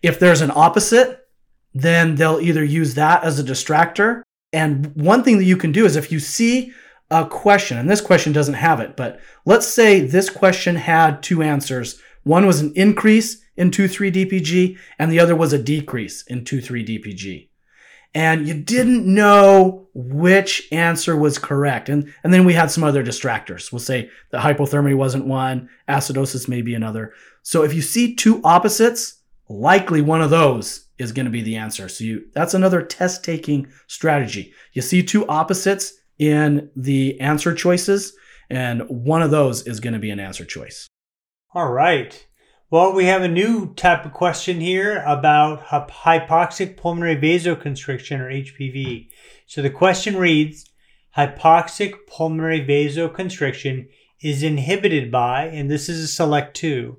If 0.02 0.20
there's 0.20 0.42
an 0.42 0.52
opposite, 0.54 1.28
then 1.74 2.16
they'll 2.16 2.40
either 2.40 2.64
use 2.64 2.94
that 2.96 3.24
as 3.24 3.40
a 3.40 3.44
distractor. 3.44 4.22
And 4.54 4.96
one 4.96 5.24
thing 5.24 5.40
that 5.40 5.46
you 5.46 5.58
can 5.58 5.72
do 5.72 5.86
is 5.86 5.96
if 5.96 6.12
you 6.12 6.20
see 6.20 6.72
a 7.12 7.26
question, 7.26 7.78
and 7.78 7.90
this 7.90 8.02
question 8.02 8.34
doesn't 8.34 8.56
have 8.56 8.80
it, 8.80 8.96
but 8.96 9.20
let's 9.46 9.68
say 9.68 10.02
this 10.02 10.30
question 10.30 10.76
had 10.76 11.22
two 11.22 11.44
answers. 11.44 12.02
One 12.24 12.48
was 12.48 12.60
an 12.60 12.74
increase 12.76 13.44
in 13.56 13.72
2,3-DPG, 13.72 14.78
and 14.98 15.12
the 15.12 15.20
other 15.20 15.36
was 15.36 15.54
a 15.54 15.62
decrease 15.62 16.24
in 16.28 16.44
2,3-DPG. 16.44 17.50
And 18.16 18.48
you 18.48 18.54
didn't 18.54 19.06
know 19.06 19.88
which 19.94 20.70
answer 20.72 21.18
was 21.18 21.38
correct. 21.38 21.90
And, 21.90 22.14
and 22.24 22.34
then 22.34 22.46
we 22.46 22.54
had 22.54 22.72
some 22.72 22.84
other 22.84 23.04
distractors. 23.04 23.74
We'll 23.74 23.80
say 23.80 24.10
that 24.32 24.42
hypothermia 24.42 24.96
wasn't 24.96 25.28
one, 25.28 25.70
acidosis 25.90 26.48
may 26.48 26.62
be 26.62 26.74
another. 26.74 27.14
So 27.44 27.64
if 27.64 27.74
you 27.74 27.82
see 27.82 28.16
two 28.16 28.42
opposites, 28.44 29.22
likely 29.50 30.02
one 30.02 30.22
of 30.22 30.30
those 30.30 30.88
is 30.98 31.12
going 31.12 31.26
to 31.26 31.32
be 31.32 31.42
the 31.42 31.58
answer. 31.58 31.90
So 31.90 32.06
you, 32.06 32.28
that's 32.34 32.54
another 32.54 32.82
test 32.82 33.24
taking 33.24 33.68
strategy. 33.88 34.54
You 34.72 34.82
see 34.82 35.04
two 35.04 35.28
opposites 35.28 35.94
in 36.18 36.70
the 36.76 37.20
answer 37.20 37.54
choices, 37.54 38.16
and 38.50 38.82
one 38.88 39.22
of 39.22 39.32
those 39.32 39.66
is 39.68 39.80
going 39.80 39.94
to 39.94 40.00
be 40.00 40.12
an 40.12 40.20
answer 40.20 40.46
choice. 40.46 40.88
All 41.54 41.72
right. 41.72 42.26
Well, 42.70 42.94
we 42.94 43.06
have 43.06 43.22
a 43.22 43.28
new 43.28 43.74
type 43.76 44.06
of 44.06 44.14
question 44.14 44.60
here 44.60 45.04
about 45.06 45.66
hypoxic 45.66 46.78
pulmonary 46.78 47.16
vasoconstriction 47.16 48.20
or 48.20 48.30
HPV. 48.30 49.08
So 49.46 49.62
the 49.62 49.70
question 49.70 50.18
reads 50.18 50.66
Hypoxic 51.16 51.94
pulmonary 52.08 52.60
vasoconstriction 52.60 53.88
is 54.22 54.44
inhibited 54.44 55.12
by, 55.12 55.46
and 55.46 55.72
this 55.72 55.88
is 55.88 56.04
a 56.04 56.08
select 56.08 56.58
two, 56.58 56.98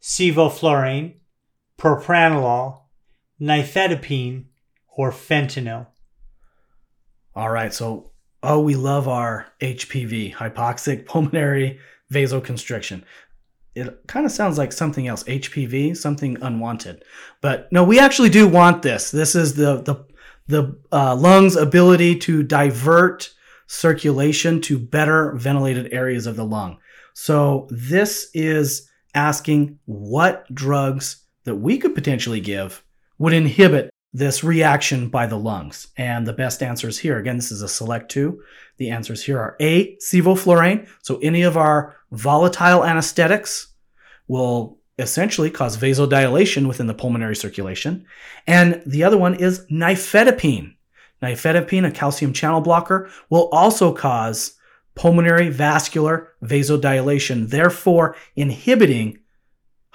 sevoflurane, 0.00 1.14
propranolol, 1.78 2.82
nifedipine, 3.40 4.44
or 4.96 5.10
fentanyl. 5.10 5.88
All 7.34 7.50
right. 7.50 7.74
So, 7.74 8.11
oh, 8.42 8.60
we 8.60 8.74
love 8.74 9.08
our 9.08 9.46
HPV, 9.60 10.34
hypoxic 10.34 11.06
pulmonary 11.06 11.78
vasoconstriction. 12.12 13.02
It 13.74 14.06
kind 14.06 14.26
of 14.26 14.32
sounds 14.32 14.58
like 14.58 14.70
something 14.70 15.08
else 15.08 15.24
hpv 15.24 15.96
something 15.96 16.36
unwanted. 16.42 17.04
But 17.40 17.72
no 17.72 17.82
we 17.82 17.98
actually 17.98 18.28
do 18.28 18.46
want 18.46 18.82
this. 18.82 19.10
This 19.10 19.34
is 19.34 19.54
the 19.54 19.80
the 19.80 20.04
the 20.46 20.76
uh, 20.92 21.16
lungs 21.16 21.56
ability 21.56 22.18
to 22.18 22.42
divert 22.42 23.32
circulation 23.66 24.60
to 24.60 24.78
better 24.78 25.32
ventilated 25.36 25.92
areas 25.92 26.26
of 26.26 26.36
the 26.36 26.44
lung. 26.44 26.78
So 27.14 27.66
this 27.70 28.30
is 28.34 28.90
asking 29.14 29.78
what 29.86 30.52
drugs 30.54 31.24
that 31.44 31.56
we 31.56 31.78
could 31.78 31.94
potentially 31.94 32.40
give 32.40 32.84
would 33.18 33.32
inhibit 33.32 33.90
this 34.12 34.44
reaction 34.44 35.08
by 35.08 35.26
the 35.26 35.38
lungs 35.38 35.88
and 35.96 36.26
the 36.26 36.32
best 36.32 36.62
answers 36.62 36.98
here 36.98 37.18
again 37.18 37.36
this 37.36 37.50
is 37.50 37.62
a 37.62 37.68
select 37.68 38.10
two 38.10 38.42
the 38.76 38.90
answers 38.90 39.24
here 39.24 39.38
are 39.38 39.56
a 39.60 39.96
sevoflurane 39.96 40.86
so 41.00 41.18
any 41.18 41.42
of 41.42 41.56
our 41.56 41.96
volatile 42.10 42.84
anesthetics 42.84 43.68
will 44.28 44.78
essentially 44.98 45.50
cause 45.50 45.76
vasodilation 45.76 46.66
within 46.66 46.86
the 46.86 46.94
pulmonary 46.94 47.36
circulation. 47.36 48.06
And 48.46 48.82
the 48.86 49.04
other 49.04 49.18
one 49.18 49.34
is 49.34 49.66
nifedipine. 49.70 50.74
Nifedipine, 51.22 51.86
a 51.86 51.90
calcium 51.90 52.32
channel 52.32 52.60
blocker, 52.60 53.10
will 53.30 53.48
also 53.50 53.92
cause 53.92 54.54
pulmonary 54.94 55.48
vascular 55.48 56.32
vasodilation, 56.42 57.48
therefore 57.48 58.16
inhibiting 58.36 59.18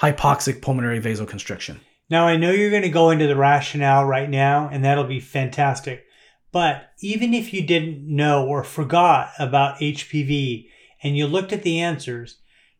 hypoxic 0.01 0.61
pulmonary 0.61 0.99
vasoconstriction. 0.99 1.79
Now, 2.09 2.27
I 2.27 2.37
know 2.37 2.51
you're 2.51 2.71
going 2.71 2.83
to 2.83 2.89
go 2.89 3.09
into 3.09 3.27
the 3.27 3.35
rationale 3.35 4.05
right 4.05 4.29
now, 4.29 4.69
and 4.71 4.83
that'll 4.83 5.03
be 5.03 5.19
fantastic. 5.19 6.05
But 6.51 6.89
even 7.01 7.33
if 7.33 7.53
you 7.53 7.65
didn't 7.65 8.03
know 8.03 8.47
or 8.47 8.63
forgot 8.63 9.31
about 9.37 9.79
HPV 9.79 10.69
and 11.03 11.17
you 11.17 11.27
looked 11.27 11.51
at 11.51 11.63
the 11.63 11.79
answers, 11.79 12.37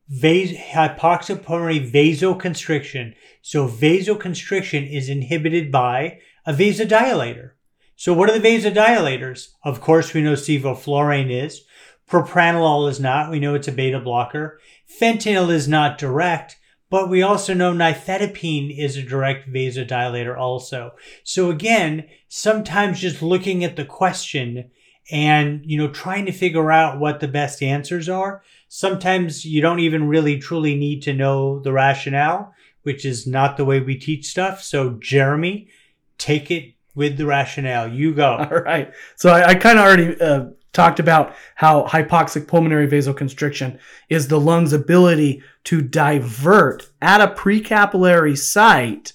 vas- 0.07 0.53
hypoxic 0.53 1.43
pulmonary 1.43 1.79
vasoconstriction. 1.79 3.13
So 3.41 3.67
vasoconstriction 3.67 4.89
is 4.89 5.09
inhibited 5.09 5.71
by 5.71 6.19
a 6.45 6.53
vasodilator. 6.53 7.51
So 7.95 8.13
what 8.13 8.29
are 8.29 8.39
the 8.39 8.47
vasodilators? 8.47 9.49
Of 9.63 9.81
course, 9.81 10.13
we 10.13 10.21
know 10.21 10.33
sevoflurane 10.33 11.31
is. 11.31 11.65
Propranolol 12.09 12.89
is 12.89 12.99
not. 12.99 13.29
We 13.29 13.39
know 13.39 13.55
it's 13.55 13.67
a 13.67 13.71
beta 13.71 13.99
blocker. 13.99 14.59
Fentanyl 15.01 15.49
is 15.49 15.67
not 15.67 15.97
direct, 15.97 16.57
but 16.89 17.09
we 17.09 17.21
also 17.21 17.53
know 17.53 17.73
nifedipine 17.73 18.77
is 18.77 18.97
a 18.97 19.01
direct 19.01 19.51
vasodilator 19.51 20.37
also. 20.37 20.93
So 21.23 21.49
again, 21.49 22.07
sometimes 22.27 23.01
just 23.01 23.21
looking 23.21 23.63
at 23.63 23.75
the 23.75 23.85
question 23.85 24.71
and, 25.11 25.61
you 25.65 25.77
know, 25.77 25.89
trying 25.89 26.25
to 26.25 26.31
figure 26.31 26.71
out 26.71 26.99
what 26.99 27.19
the 27.19 27.27
best 27.27 27.63
answers 27.63 28.09
are 28.09 28.43
Sometimes 28.69 29.45
you 29.45 29.61
don't 29.61 29.79
even 29.79 30.07
really 30.07 30.39
truly 30.39 30.75
need 30.75 31.01
to 31.03 31.13
know 31.13 31.59
the 31.59 31.71
rationale, 31.71 32.53
which 32.83 33.05
is 33.05 33.25
not 33.25 33.57
the 33.57 33.65
way 33.65 33.79
we 33.79 33.95
teach 33.95 34.25
stuff. 34.25 34.61
So, 34.61 34.91
Jeremy, 34.99 35.69
take 36.17 36.51
it 36.51 36.73
with 36.93 37.17
the 37.17 37.25
rationale. 37.25 37.87
You 37.87 38.13
go. 38.13 38.35
All 38.51 38.59
right. 38.59 38.91
So 39.15 39.29
I, 39.29 39.49
I 39.49 39.55
kind 39.55 39.79
of 39.79 39.85
already 39.85 40.19
uh, 40.19 40.45
talked 40.77 40.99
about 40.99 41.35
how 41.55 41.83
hypoxic 41.87 42.47
pulmonary 42.47 42.87
vasoconstriction 42.87 43.79
is 44.09 44.27
the 44.27 44.39
lung's 44.39 44.73
ability 44.73 45.41
to 45.63 45.81
divert 45.81 46.87
at 47.01 47.19
a 47.19 47.33
precapillary 47.33 48.37
site 48.37 49.13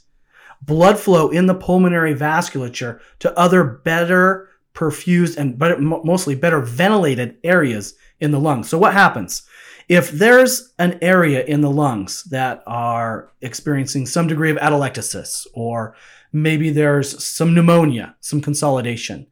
blood 0.60 0.98
flow 0.98 1.30
in 1.30 1.46
the 1.46 1.54
pulmonary 1.54 2.14
vasculature 2.14 2.98
to 3.20 3.38
other 3.38 3.62
better 3.62 4.48
perfused 4.74 5.36
and 5.36 5.56
better, 5.56 5.78
mostly 5.78 6.34
better 6.34 6.60
ventilated 6.60 7.36
areas 7.44 7.94
in 8.20 8.32
the 8.32 8.40
lungs. 8.40 8.68
So 8.68 8.76
what 8.76 8.92
happens? 8.92 9.42
If 9.88 10.10
there's 10.10 10.72
an 10.80 10.98
area 11.00 11.44
in 11.44 11.60
the 11.60 11.70
lungs 11.70 12.24
that 12.24 12.64
are 12.66 13.30
experiencing 13.40 14.06
some 14.06 14.26
degree 14.26 14.50
of 14.50 14.56
atelectasis 14.56 15.46
or 15.54 15.94
maybe 16.32 16.70
there's 16.70 17.22
some 17.24 17.54
pneumonia, 17.54 18.16
some 18.20 18.40
consolidation, 18.40 19.28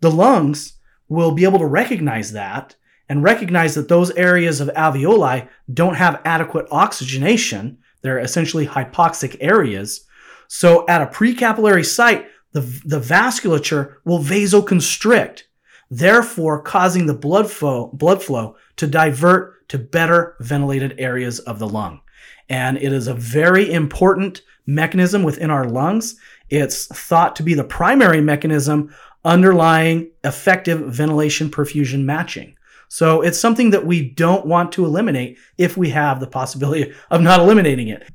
the 0.00 0.10
lungs 0.10 0.74
will 1.08 1.32
be 1.32 1.44
able 1.44 1.58
to 1.58 1.66
recognize 1.66 2.32
that 2.32 2.76
and 3.08 3.22
recognize 3.22 3.74
that 3.74 3.88
those 3.88 4.10
areas 4.12 4.60
of 4.60 4.68
alveoli 4.68 5.46
don't 5.72 5.96
have 5.96 6.20
adequate 6.24 6.66
oxygenation. 6.70 7.78
They're 8.02 8.18
essentially 8.18 8.66
hypoxic 8.66 9.36
areas. 9.40 10.06
So 10.48 10.86
at 10.88 11.02
a 11.02 11.06
precapillary 11.06 11.84
site, 11.84 12.26
the, 12.52 12.60
the 12.84 13.00
vasculature 13.00 13.96
will 14.04 14.20
vasoconstrict, 14.20 15.42
therefore 15.90 16.62
causing 16.62 17.06
the 17.06 17.14
blood 17.14 17.50
flow, 17.50 17.90
blood 17.92 18.22
flow 18.22 18.56
to 18.76 18.86
divert 18.86 19.68
to 19.68 19.78
better 19.78 20.36
ventilated 20.40 20.94
areas 20.98 21.40
of 21.40 21.58
the 21.58 21.68
lung. 21.68 22.00
And 22.48 22.76
it 22.76 22.92
is 22.92 23.08
a 23.08 23.14
very 23.14 23.72
important 23.72 24.42
mechanism 24.66 25.22
within 25.22 25.50
our 25.50 25.66
lungs. 25.66 26.16
It's 26.50 26.86
thought 26.86 27.36
to 27.36 27.42
be 27.42 27.54
the 27.54 27.64
primary 27.64 28.20
mechanism 28.20 28.94
underlying 29.24 30.10
effective 30.22 30.80
ventilation 30.80 31.50
perfusion 31.50 32.04
matching. 32.04 32.56
So 32.88 33.22
it's 33.22 33.40
something 33.40 33.70
that 33.70 33.86
we 33.86 34.10
don't 34.10 34.46
want 34.46 34.72
to 34.72 34.84
eliminate 34.84 35.38
if 35.58 35.76
we 35.76 35.90
have 35.90 36.20
the 36.20 36.26
possibility 36.26 36.92
of 37.10 37.22
not 37.22 37.40
eliminating 37.40 37.88
it. 37.88 38.08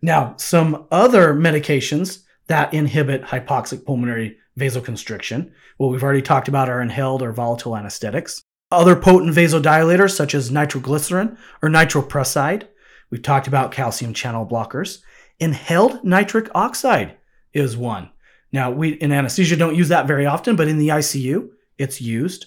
Now, 0.00 0.34
some 0.38 0.86
other 0.90 1.34
medications 1.34 2.22
that 2.46 2.72
inhibit 2.72 3.22
hypoxic 3.22 3.84
pulmonary 3.84 4.38
vasoconstriction, 4.58 5.50
well, 5.78 5.90
we've 5.90 6.02
already 6.02 6.22
talked 6.22 6.48
about 6.48 6.68
our 6.68 6.80
inhaled 6.80 7.22
or 7.22 7.32
volatile 7.32 7.76
anesthetics. 7.76 8.42
Other 8.70 8.96
potent 8.96 9.34
vasodilators 9.34 10.16
such 10.16 10.34
as 10.34 10.50
nitroglycerin 10.50 11.36
or 11.62 11.68
nitroprusside. 11.68 12.68
We've 13.10 13.22
talked 13.22 13.46
about 13.46 13.72
calcium 13.72 14.14
channel 14.14 14.46
blockers. 14.46 14.98
Inhaled 15.38 16.04
nitric 16.04 16.48
oxide 16.54 17.16
is 17.52 17.76
one. 17.76 18.10
Now, 18.54 18.70
we 18.70 18.90
in 18.90 19.10
anesthesia 19.10 19.56
don't 19.56 19.74
use 19.74 19.88
that 19.88 20.06
very 20.06 20.26
often, 20.26 20.54
but 20.54 20.68
in 20.68 20.78
the 20.78 20.90
ICU, 20.90 21.48
it's 21.76 22.00
used. 22.00 22.46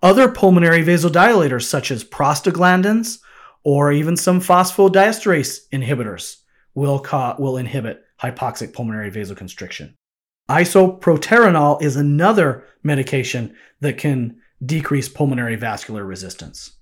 Other 0.00 0.30
pulmonary 0.30 0.84
vasodilators, 0.84 1.64
such 1.64 1.90
as 1.90 2.04
prostaglandins 2.04 3.18
or 3.64 3.90
even 3.90 4.16
some 4.16 4.40
phosphodiesterase 4.40 5.62
inhibitors, 5.72 6.36
will, 6.76 7.00
ca- 7.00 7.34
will 7.36 7.56
inhibit 7.56 8.04
hypoxic 8.22 8.72
pulmonary 8.72 9.10
vasoconstriction. 9.10 9.94
Isoproterenol 10.48 11.82
is 11.82 11.96
another 11.96 12.64
medication 12.84 13.56
that 13.80 13.98
can 13.98 14.36
decrease 14.64 15.08
pulmonary 15.08 15.56
vascular 15.56 16.04
resistance 16.04 16.76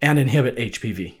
and 0.00 0.18
inhibit 0.18 0.56
HPV. 0.56 1.20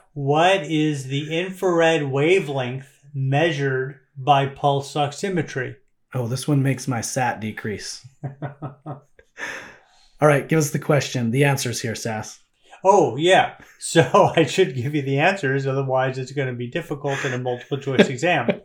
what 0.13 0.63
is 0.63 1.05
the 1.05 1.37
infrared 1.37 2.03
wavelength 2.03 3.05
measured 3.13 3.99
by 4.17 4.45
pulse 4.45 4.93
oximetry? 4.93 5.75
Oh, 6.13 6.27
this 6.27 6.47
one 6.47 6.61
makes 6.61 6.87
my 6.87 7.01
SAT 7.01 7.39
decrease. 7.39 8.05
All 8.85 10.27
right, 10.27 10.47
give 10.47 10.59
us 10.59 10.71
the 10.71 10.79
question. 10.79 11.31
The 11.31 11.45
answers 11.45 11.81
here, 11.81 11.95
Sass. 11.95 12.39
Oh, 12.83 13.15
yeah. 13.15 13.55
So 13.79 14.31
I 14.35 14.45
should 14.45 14.75
give 14.75 14.95
you 14.95 15.01
the 15.01 15.19
answers, 15.19 15.65
otherwise 15.65 16.17
it's 16.17 16.31
going 16.31 16.47
to 16.47 16.53
be 16.53 16.67
difficult 16.67 17.23
in 17.25 17.33
a 17.33 17.37
multiple 17.37 17.77
choice 17.77 18.07
exam. 18.07 18.61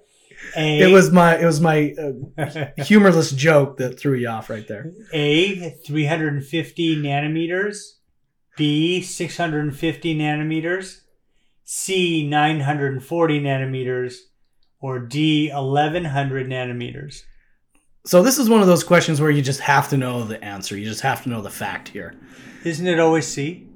A, 0.56 0.78
it 0.80 0.92
was 0.92 1.10
my 1.10 1.38
it 1.38 1.44
was 1.46 1.60
my 1.60 1.94
uh, 1.98 2.82
humorless 2.82 3.30
joke 3.30 3.78
that 3.78 3.98
threw 3.98 4.14
you 4.14 4.28
off 4.28 4.50
right 4.50 4.66
there. 4.68 4.92
A 5.12 5.70
350 5.86 6.96
nanometers, 6.96 7.94
B 8.56 9.00
650 9.00 10.18
nanometers, 10.18 11.00
C 11.68 12.24
940 12.24 13.40
nanometers, 13.40 14.14
or 14.80 15.00
D 15.00 15.50
1100 15.52 16.46
nanometers? 16.48 17.22
So 18.04 18.22
this 18.22 18.38
is 18.38 18.48
one 18.48 18.60
of 18.60 18.68
those 18.68 18.84
questions 18.84 19.20
where 19.20 19.32
you 19.32 19.42
just 19.42 19.58
have 19.58 19.88
to 19.88 19.96
know 19.96 20.22
the 20.22 20.42
answer. 20.44 20.78
You 20.78 20.84
just 20.84 21.00
have 21.00 21.24
to 21.24 21.28
know 21.28 21.42
the 21.42 21.50
fact 21.50 21.88
here. 21.88 22.14
Isn't 22.62 22.86
it 22.86 23.00
always 23.00 23.26
C? 23.26 23.66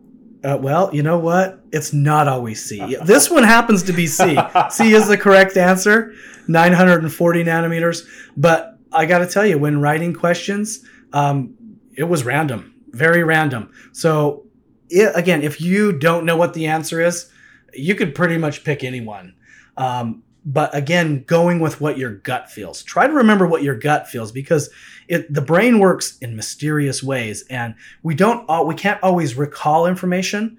Uh, 0.45 0.57
well, 0.61 0.95
you 0.95 1.03
know 1.03 1.19
what? 1.19 1.65
It's 1.73 1.93
not 1.93 2.29
always 2.29 2.65
C. 2.65 2.97
this 3.05 3.29
one 3.29 3.43
happens 3.43 3.83
to 3.83 3.93
be 3.93 4.07
C. 4.07 4.39
C 4.71 4.93
is 4.93 5.09
the 5.09 5.19
correct 5.19 5.57
answer, 5.57 6.15
940 6.47 7.43
nanometers. 7.45 8.07
But 8.37 8.79
I 8.93 9.05
got 9.05 9.19
to 9.19 9.27
tell 9.27 9.45
you, 9.45 9.59
when 9.59 9.81
writing 9.81 10.15
questions, 10.15 10.85
um, 11.13 11.57
it 11.97 12.05
was 12.05 12.23
random, 12.23 12.73
very 12.91 13.25
random. 13.25 13.73
So 13.91 14.47
it, 14.89 15.11
again, 15.17 15.43
if 15.43 15.61
you 15.61 15.91
don't 15.91 16.25
know 16.25 16.37
what 16.37 16.55
the 16.55 16.69
answer 16.69 17.01
is, 17.01 17.29
you 17.75 17.95
could 17.95 18.15
pretty 18.15 18.39
much 18.39 18.65
pick 18.65 18.85
anyone. 18.85 19.35
Um, 19.77 20.23
but 20.45 20.75
again, 20.75 21.25
going 21.25 21.61
with 21.61 21.81
what 21.81 21.99
your 21.99 22.13
gut 22.15 22.51
feels. 22.51 22.83
Try 22.83 23.07
to 23.07 23.13
remember 23.13 23.47
what 23.47 23.63
your 23.63 23.75
gut 23.77 24.09
feels 24.09 24.33
because 24.33 24.71
it, 25.09 25.33
the 25.33 25.43
brain 25.43 25.79
works 25.79 26.17
in 26.19 26.37
mysterious 26.37 27.03
ways, 27.03 27.45
and 27.51 27.75
we 28.03 28.15
don't 28.15 28.49
all, 28.49 28.67
we 28.67 28.75
can't 28.75 29.03
always 29.03 29.37
recall 29.37 29.87
information 29.87 30.59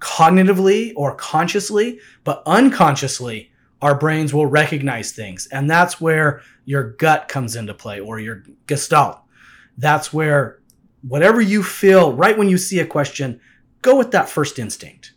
cognitively 0.00 0.92
or 0.96 1.14
consciously, 1.14 2.00
but 2.24 2.42
unconsciously, 2.46 3.52
our 3.82 3.94
brains 3.94 4.32
will 4.32 4.46
recognize 4.46 5.12
things, 5.12 5.46
and 5.48 5.70
that's 5.70 6.00
where 6.00 6.40
your 6.64 6.92
gut 6.92 7.28
comes 7.28 7.56
into 7.56 7.74
play 7.74 8.00
or 8.00 8.18
your 8.18 8.44
gestalt. 8.66 9.18
That's 9.76 10.12
where 10.12 10.60
whatever 11.02 11.40
you 11.40 11.62
feel 11.62 12.12
right 12.12 12.38
when 12.38 12.48
you 12.48 12.56
see 12.56 12.78
a 12.78 12.86
question, 12.86 13.40
go 13.82 13.96
with 13.96 14.12
that 14.12 14.28
first 14.28 14.58
instinct. 14.58 15.12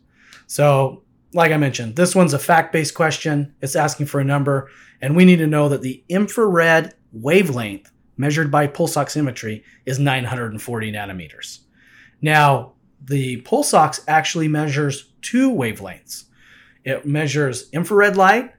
So 0.47 1.03
like 1.35 1.51
I 1.51 1.57
mentioned, 1.57 1.95
this 1.95 2.15
one's 2.15 2.33
a 2.33 2.39
fact 2.39 2.71
based 2.71 2.95
question. 2.95 3.53
It's 3.61 3.75
asking 3.75 4.07
for 4.07 4.19
a 4.19 4.25
number, 4.25 4.69
and 5.01 5.15
we 5.15 5.25
need 5.25 5.37
to 5.37 5.47
know 5.47 5.69
that 5.69 5.81
the 5.81 6.03
infrared 6.09 6.95
wavelength 7.11 7.91
measured 8.17 8.49
by 8.49 8.67
pulse 8.67 8.95
oximetry 8.95 9.63
is 9.85 9.99
940 9.99 10.91
nanometers. 10.91 11.59
Now, 12.21 12.73
the 13.03 13.41
pulse 13.41 13.73
ox 13.73 14.01
actually 14.07 14.47
measures 14.47 15.11
two 15.21 15.51
wavelengths 15.51 16.25
it 16.85 17.05
measures 17.05 17.67
infrared 17.71 18.15
light 18.15 18.53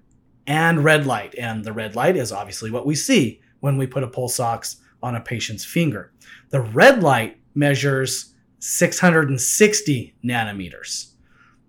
and 0.47 0.85
red 0.85 1.07
light, 1.07 1.35
and 1.39 1.65
the 1.65 1.73
red 1.73 1.95
light 1.95 2.17
is 2.17 2.33
obviously 2.33 2.71
what 2.71 2.85
we 2.85 2.95
see 2.95 3.41
when 3.61 3.79
we 3.79 3.87
put 3.87 4.03
a 4.03 4.09
pulse 4.09 4.39
ox 4.41 4.77
on 5.03 5.15
a 5.15 5.21
patient's 5.21 5.65
finger. 5.65 6.13
The 6.51 6.61
red 6.61 7.03
light 7.03 7.39
measures 7.55 8.35
660 8.59 10.17
nanometers. 10.25 11.13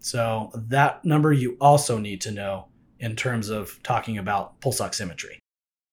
So 0.07 0.51
that 0.55 1.03
number 1.03 1.33
you 1.33 1.57
also 1.59 1.97
need 1.97 2.21
to 2.21 2.31
know 2.31 2.67
in 2.97 3.17
terms 3.17 3.49
of 3.49 3.83
talking 3.83 4.17
about 4.17 4.61
pulse 4.61 4.79
oximetry. 4.79 5.37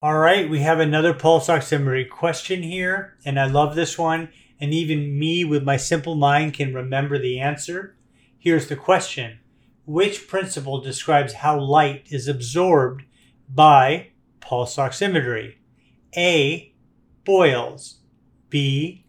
All 0.01 0.19
right, 0.19 0.49
we 0.49 0.61
have 0.61 0.79
another 0.79 1.13
pulse 1.13 1.49
oximetry 1.49 2.09
question 2.09 2.63
here, 2.63 3.17
and 3.25 3.41
I 3.41 3.47
love 3.47 3.75
this 3.75 3.99
one. 3.99 4.29
And 4.61 4.73
even 4.73 5.19
me, 5.19 5.45
with 5.45 5.65
my 5.65 5.77
simple 5.77 6.15
mind, 6.15 6.55
can 6.55 6.73
remember 6.73 7.19
the 7.19 7.41
answer. 7.41 7.97
Here's 8.39 8.69
the 8.69 8.77
question 8.77 9.41
Which 9.85 10.29
principle 10.29 10.81
describes 10.81 11.33
how 11.33 11.59
light 11.59 12.07
is 12.11 12.29
absorbed 12.29 13.03
by 13.53 14.11
pulse 14.39 14.77
oximetry? 14.77 15.57
A. 16.17 16.73
Boyle's. 17.25 17.97
B. 18.49 19.07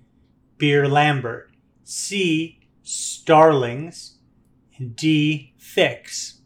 Beer 0.58 0.88
Lambert. 0.88 1.52
C. 1.84 2.60
Starling's 2.82 4.14
and 4.77 4.95
D, 4.95 5.53
Fick's? 5.57 6.41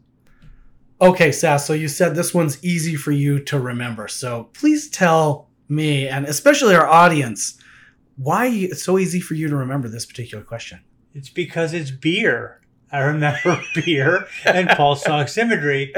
Okay, 1.01 1.31
Sass, 1.31 1.65
so 1.65 1.73
you 1.73 1.87
said 1.87 2.13
this 2.15 2.33
one's 2.33 2.63
easy 2.63 2.95
for 2.95 3.11
you 3.11 3.39
to 3.45 3.59
remember. 3.59 4.07
So 4.07 4.49
please 4.53 4.89
tell 4.89 5.49
me, 5.69 6.07
and 6.07 6.25
especially 6.25 6.75
our 6.75 6.87
audience, 6.87 7.57
why 8.17 8.47
it's 8.47 8.83
so 8.83 8.99
easy 8.99 9.21
for 9.21 9.33
you 9.33 9.47
to 9.47 9.55
remember 9.55 9.87
this 9.87 10.05
particular 10.05 10.43
question. 10.43 10.81
It's 11.13 11.29
because 11.29 11.73
it's 11.73 11.91
beer. 11.91 12.61
I 12.91 12.99
remember 12.99 13.61
beer 13.75 14.27
and 14.45 14.67
pulse 14.69 15.05
oximetry, 15.05 15.91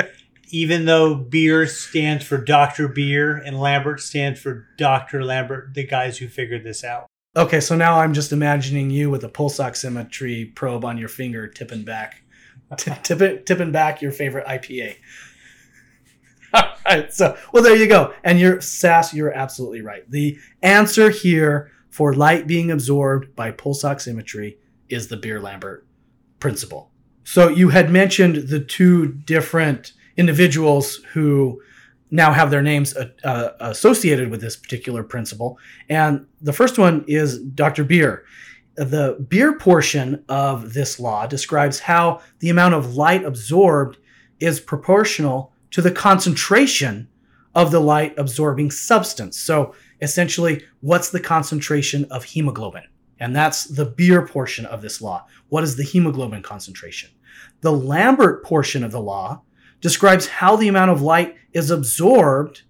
even 0.49 0.85
though 0.85 1.15
beer 1.15 1.65
stands 1.65 2.23
for 2.23 2.37
Dr. 2.37 2.87
Beer 2.87 3.37
and 3.37 3.59
Lambert 3.59 4.01
stands 4.01 4.39
for 4.39 4.67
Dr. 4.77 5.23
Lambert, 5.23 5.73
the 5.73 5.85
guys 5.85 6.19
who 6.19 6.27
figured 6.27 6.63
this 6.63 6.83
out. 6.83 7.11
Okay, 7.33 7.61
so 7.61 7.77
now 7.77 7.99
I'm 7.99 8.13
just 8.13 8.33
imagining 8.33 8.89
you 8.89 9.09
with 9.09 9.23
a 9.23 9.29
pulse 9.29 9.57
oximetry 9.57 10.53
probe 10.53 10.83
on 10.83 10.97
your 10.97 11.07
finger, 11.07 11.47
tipping 11.47 11.83
back, 11.83 12.23
t- 12.77 12.91
tipping, 13.03 13.45
tipping 13.45 13.71
back 13.71 14.01
your 14.01 14.11
favorite 14.11 14.45
IPA. 14.45 14.95
All 16.53 16.63
right, 16.85 17.13
so 17.13 17.37
well, 17.53 17.63
there 17.63 17.77
you 17.77 17.87
go. 17.87 18.13
And 18.25 18.37
you're 18.37 18.59
Sass, 18.59 19.13
you're 19.13 19.31
absolutely 19.31 19.81
right. 19.81 20.09
The 20.11 20.37
answer 20.61 21.09
here 21.09 21.71
for 21.89 22.13
light 22.13 22.47
being 22.47 22.69
absorbed 22.69 23.33
by 23.33 23.51
pulse 23.51 23.83
oximetry 23.83 24.57
is 24.89 25.07
the 25.07 25.15
Beer 25.15 25.39
Lambert 25.39 25.87
principle. 26.41 26.91
So 27.23 27.47
you 27.47 27.69
had 27.69 27.89
mentioned 27.89 28.49
the 28.49 28.59
two 28.59 29.07
different 29.07 29.93
individuals 30.17 30.95
who 31.13 31.61
now 32.12 32.34
have 32.34 32.52
their 32.52 32.62
names 32.62 32.95
uh, 32.95 33.10
uh, 33.24 33.52
associated 33.62 34.30
with 34.30 34.41
this 34.41 34.58
particular 34.58 35.04
principle. 35.04 35.58
And 35.89 36.28
the 36.41 36.54
first 36.54 36.78
one 36.78 37.06
is 37.08 37.39
Dr. 37.39 37.86
Beer. 37.86 38.26
The 38.76 39.26
Beer 39.28 39.58
portion 39.58 40.24
of 40.28 40.74
this 40.74 41.00
law 41.00 41.26
describes 41.26 41.80
how 41.80 42.21
the 42.39 42.50
amount 42.50 42.74
of 42.74 42.95
light 42.95 43.24
absorbed 43.24 43.97
is 44.39 44.60
proportional 44.60 45.54
to 45.71 45.82
the 45.82 45.91
concentration 45.91 47.08
of 47.56 47.71
the 47.71 47.80
light 47.80 48.13
absorbing 48.17 48.71
substance. 48.71 49.38
So 49.38 49.74
essentially, 50.02 50.63
what's 50.82 51.10
the 51.10 51.19
concentration 51.19 52.06
of 52.12 52.24
hemoglobin? 52.24 52.84
And 53.19 53.36
that's 53.36 53.65
the 53.65 53.86
Beer 53.86 54.26
portion 54.26 54.65
of 54.65 54.82
this 54.82 55.02
law. 55.02 55.26
What 55.50 55.63
is 55.63 55.76
the 55.76 55.84
hemoglobin 55.84 56.41
concentration? 56.41 57.12
The 57.62 57.71
Lambert 57.71 58.43
portion 58.43 58.84
of 58.84 58.91
the 58.91 59.02
law 59.02 59.43
describes 59.81 60.27
how 60.27 60.55
the 60.55 60.67
amount 60.67 60.91
of 60.91 61.01
light 61.01 61.35
is 61.53 61.69
absorbed 61.69 62.61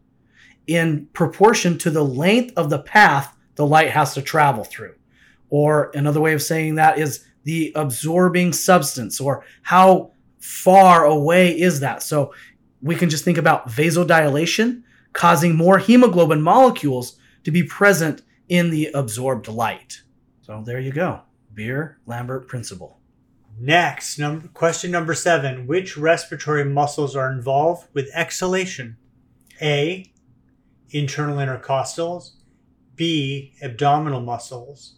in 0.67 1.07
proportion 1.13 1.77
to 1.77 1.89
the 1.89 2.03
length 2.03 2.53
of 2.57 2.69
the 2.69 2.79
path 2.79 3.35
the 3.55 3.65
light 3.65 3.91
has 3.91 4.13
to 4.13 4.21
travel 4.21 4.63
through. 4.63 4.95
Or 5.49 5.91
another 5.93 6.21
way 6.21 6.33
of 6.33 6.41
saying 6.41 6.75
that 6.75 6.97
is 6.97 7.25
the 7.43 7.73
absorbing 7.75 8.53
substance, 8.53 9.19
or 9.19 9.43
how 9.63 10.11
far 10.39 11.05
away 11.05 11.59
is 11.59 11.81
that? 11.81 12.01
So 12.03 12.33
we 12.81 12.95
can 12.95 13.09
just 13.09 13.25
think 13.25 13.37
about 13.37 13.67
vasodilation 13.67 14.83
causing 15.13 15.55
more 15.55 15.77
hemoglobin 15.77 16.41
molecules 16.41 17.17
to 17.43 17.51
be 17.51 17.63
present 17.63 18.21
in 18.47 18.69
the 18.69 18.87
absorbed 18.93 19.47
light. 19.47 20.01
So 20.41 20.63
there 20.65 20.79
you 20.79 20.91
go. 20.91 21.21
Beer 21.53 21.99
Lambert 22.05 22.47
principle. 22.47 23.00
Next, 23.59 24.17
num- 24.17 24.49
question 24.53 24.91
number 24.91 25.13
seven. 25.13 25.67
Which 25.67 25.97
respiratory 25.97 26.65
muscles 26.65 27.15
are 27.15 27.31
involved 27.31 27.87
with 27.93 28.09
exhalation? 28.13 28.97
A. 29.61 30.11
Internal 30.89 31.37
intercostals. 31.37 32.31
B. 32.95 33.53
Abdominal 33.61 34.21
muscles. 34.21 34.95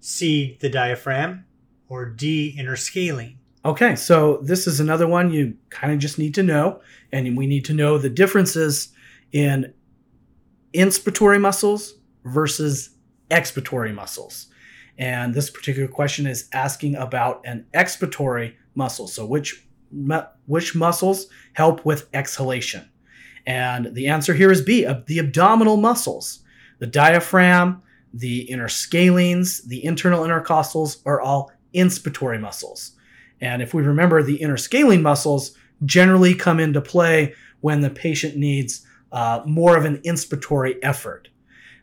C. 0.00 0.56
The 0.60 0.68
diaphragm. 0.68 1.44
Or 1.88 2.06
D. 2.06 2.56
Interscalene. 2.58 3.36
Okay, 3.64 3.94
so 3.94 4.38
this 4.42 4.66
is 4.66 4.80
another 4.80 5.06
one 5.06 5.32
you 5.32 5.56
kind 5.70 5.92
of 5.92 6.00
just 6.00 6.18
need 6.18 6.34
to 6.34 6.42
know, 6.42 6.80
and 7.12 7.36
we 7.36 7.46
need 7.46 7.64
to 7.66 7.72
know 7.72 7.96
the 7.96 8.10
differences 8.10 8.88
in 9.30 9.72
inspiratory 10.74 11.40
muscles 11.40 11.94
versus 12.24 12.96
expiratory 13.30 13.94
muscles. 13.94 14.48
And 15.02 15.34
this 15.34 15.50
particular 15.50 15.88
question 15.88 16.28
is 16.28 16.48
asking 16.52 16.94
about 16.94 17.44
an 17.44 17.66
expiratory 17.74 18.54
muscle. 18.76 19.08
So 19.08 19.26
which 19.26 19.66
which 20.46 20.76
muscles 20.76 21.26
help 21.54 21.84
with 21.84 22.08
exhalation? 22.14 22.88
And 23.44 23.96
the 23.96 24.06
answer 24.06 24.32
here 24.32 24.52
is 24.52 24.62
B, 24.62 24.86
the 25.06 25.18
abdominal 25.18 25.76
muscles. 25.76 26.44
The 26.78 26.86
diaphragm, 26.86 27.82
the 28.14 28.42
inner 28.42 28.68
interscalenes, 28.68 29.66
the 29.66 29.84
internal 29.84 30.22
intercostals 30.22 31.02
are 31.04 31.20
all 31.20 31.50
inspiratory 31.74 32.40
muscles. 32.40 32.92
And 33.40 33.60
if 33.60 33.74
we 33.74 33.82
remember, 33.82 34.22
the 34.22 34.36
inner 34.36 34.54
interscalene 34.54 35.02
muscles 35.02 35.56
generally 35.84 36.32
come 36.32 36.60
into 36.60 36.80
play 36.80 37.34
when 37.60 37.80
the 37.80 37.90
patient 37.90 38.36
needs 38.36 38.86
uh, 39.10 39.42
more 39.46 39.76
of 39.76 39.84
an 39.84 39.98
inspiratory 40.02 40.76
effort. 40.80 41.28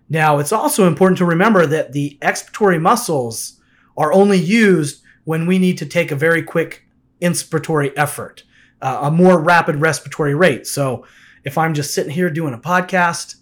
Now, 0.10 0.40
it's 0.40 0.52
also 0.52 0.88
important 0.88 1.20
to 1.20 1.26
remember 1.26 1.66
that 1.68 1.94
the 1.94 2.18
expiratory 2.22 2.82
muscles 2.82 3.60
are 3.96 4.12
only 4.12 4.40
used 4.40 5.04
when 5.24 5.46
we 5.46 5.60
need 5.60 5.78
to 5.78 5.86
take 5.86 6.12
a 6.12 6.16
very 6.16 6.42
quick 6.42 6.86
inspiratory 7.22 7.94
effort, 7.96 8.44
uh, 8.82 9.00
a 9.04 9.12
more 9.12 9.40
rapid 9.40 9.76
respiratory 9.76 10.34
rate. 10.34 10.66
So, 10.66 11.06
if 11.44 11.58
I'm 11.58 11.74
just 11.74 11.94
sitting 11.94 12.12
here 12.12 12.30
doing 12.30 12.54
a 12.54 12.60
podcast, 12.60 13.36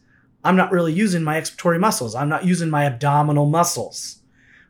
I'm 0.43 0.55
not 0.55 0.71
really 0.71 0.93
using 0.93 1.23
my 1.23 1.39
expiratory 1.39 1.79
muscles. 1.79 2.15
I'm 2.15 2.29
not 2.29 2.45
using 2.45 2.69
my 2.69 2.85
abdominal 2.85 3.47
muscles 3.47 4.19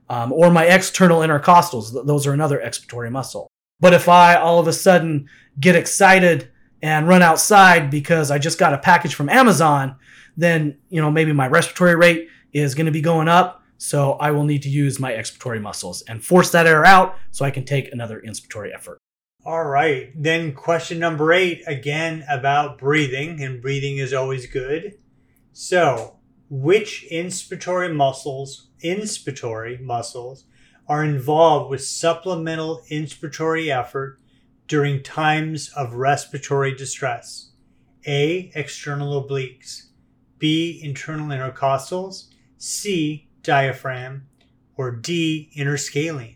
um, 0.10 0.32
or 0.32 0.50
my 0.50 0.66
external 0.66 1.20
intercostals. 1.20 2.06
Those 2.06 2.26
are 2.26 2.34
another 2.34 2.60
expiratory 2.60 3.12
muscle. 3.12 3.48
But 3.80 3.94
if 3.94 4.08
I 4.08 4.36
all 4.36 4.60
of 4.60 4.68
a 4.68 4.74
sudden 4.74 5.30
get 5.60 5.76
excited 5.76 6.50
and 6.82 7.08
run 7.08 7.22
outside 7.22 7.90
because 7.92 8.32
I 8.32 8.40
just 8.40 8.60
got 8.60 8.74
a 8.74 8.78
package 8.78 9.16
from 9.16 9.30
Amazon, 9.30 9.96
then 10.38 10.78
you 10.90 11.02
know 11.02 11.12
maybe 11.12 11.34
my 11.34 11.48
respiratory 11.48 11.96
rate 11.96 12.30
is 12.54 12.76
going 12.76 12.86
to 12.86 12.92
be 12.92 13.02
going 13.02 13.28
up. 13.28 13.64
So 13.80 14.14
I 14.14 14.32
will 14.32 14.44
need 14.44 14.64
to 14.64 14.70
use 14.70 15.00
my 15.00 15.12
expiratory 15.12 15.62
muscles 15.62 16.02
and 16.04 16.24
force 16.24 16.50
that 16.52 16.66
air 16.66 16.86
out 16.86 17.16
so 17.30 17.46
I 17.46 17.52
can 17.52 17.64
take 17.64 17.92
another 17.92 18.22
inspiratory 18.26 18.74
effort. 18.74 18.98
All 19.46 19.66
right. 19.66 20.12
Then 20.16 20.54
question 20.54 21.00
number 21.00 21.32
eight, 21.32 21.64
again 21.68 22.26
about 22.30 22.78
breathing, 22.78 23.42
and 23.42 23.62
breathing 23.62 23.98
is 23.98 24.14
always 24.14 24.46
good. 24.46 24.98
So, 25.54 26.20
which 26.50 27.06
inspiratory 27.12 27.96
muscles, 27.96 28.70
inspiratory 28.84 29.80
muscles, 29.80 30.46
are 30.88 31.04
involved 31.04 31.70
with 31.70 31.84
supplemental 31.84 32.82
inspiratory 32.90 33.70
effort 33.70 34.20
during 34.68 35.04
times 35.04 35.70
of 35.76 35.94
respiratory 35.94 36.76
distress? 36.76 37.52
A. 38.06 38.52
External 38.56 39.24
obliques. 39.24 39.87
B. 40.40 40.80
Internal 40.84 41.28
intercostals. 41.28 42.26
C. 42.58 43.28
Diaphragm. 43.44 44.28
Or 44.76 44.92
D. 44.92 45.50
Interscalene. 45.56 46.36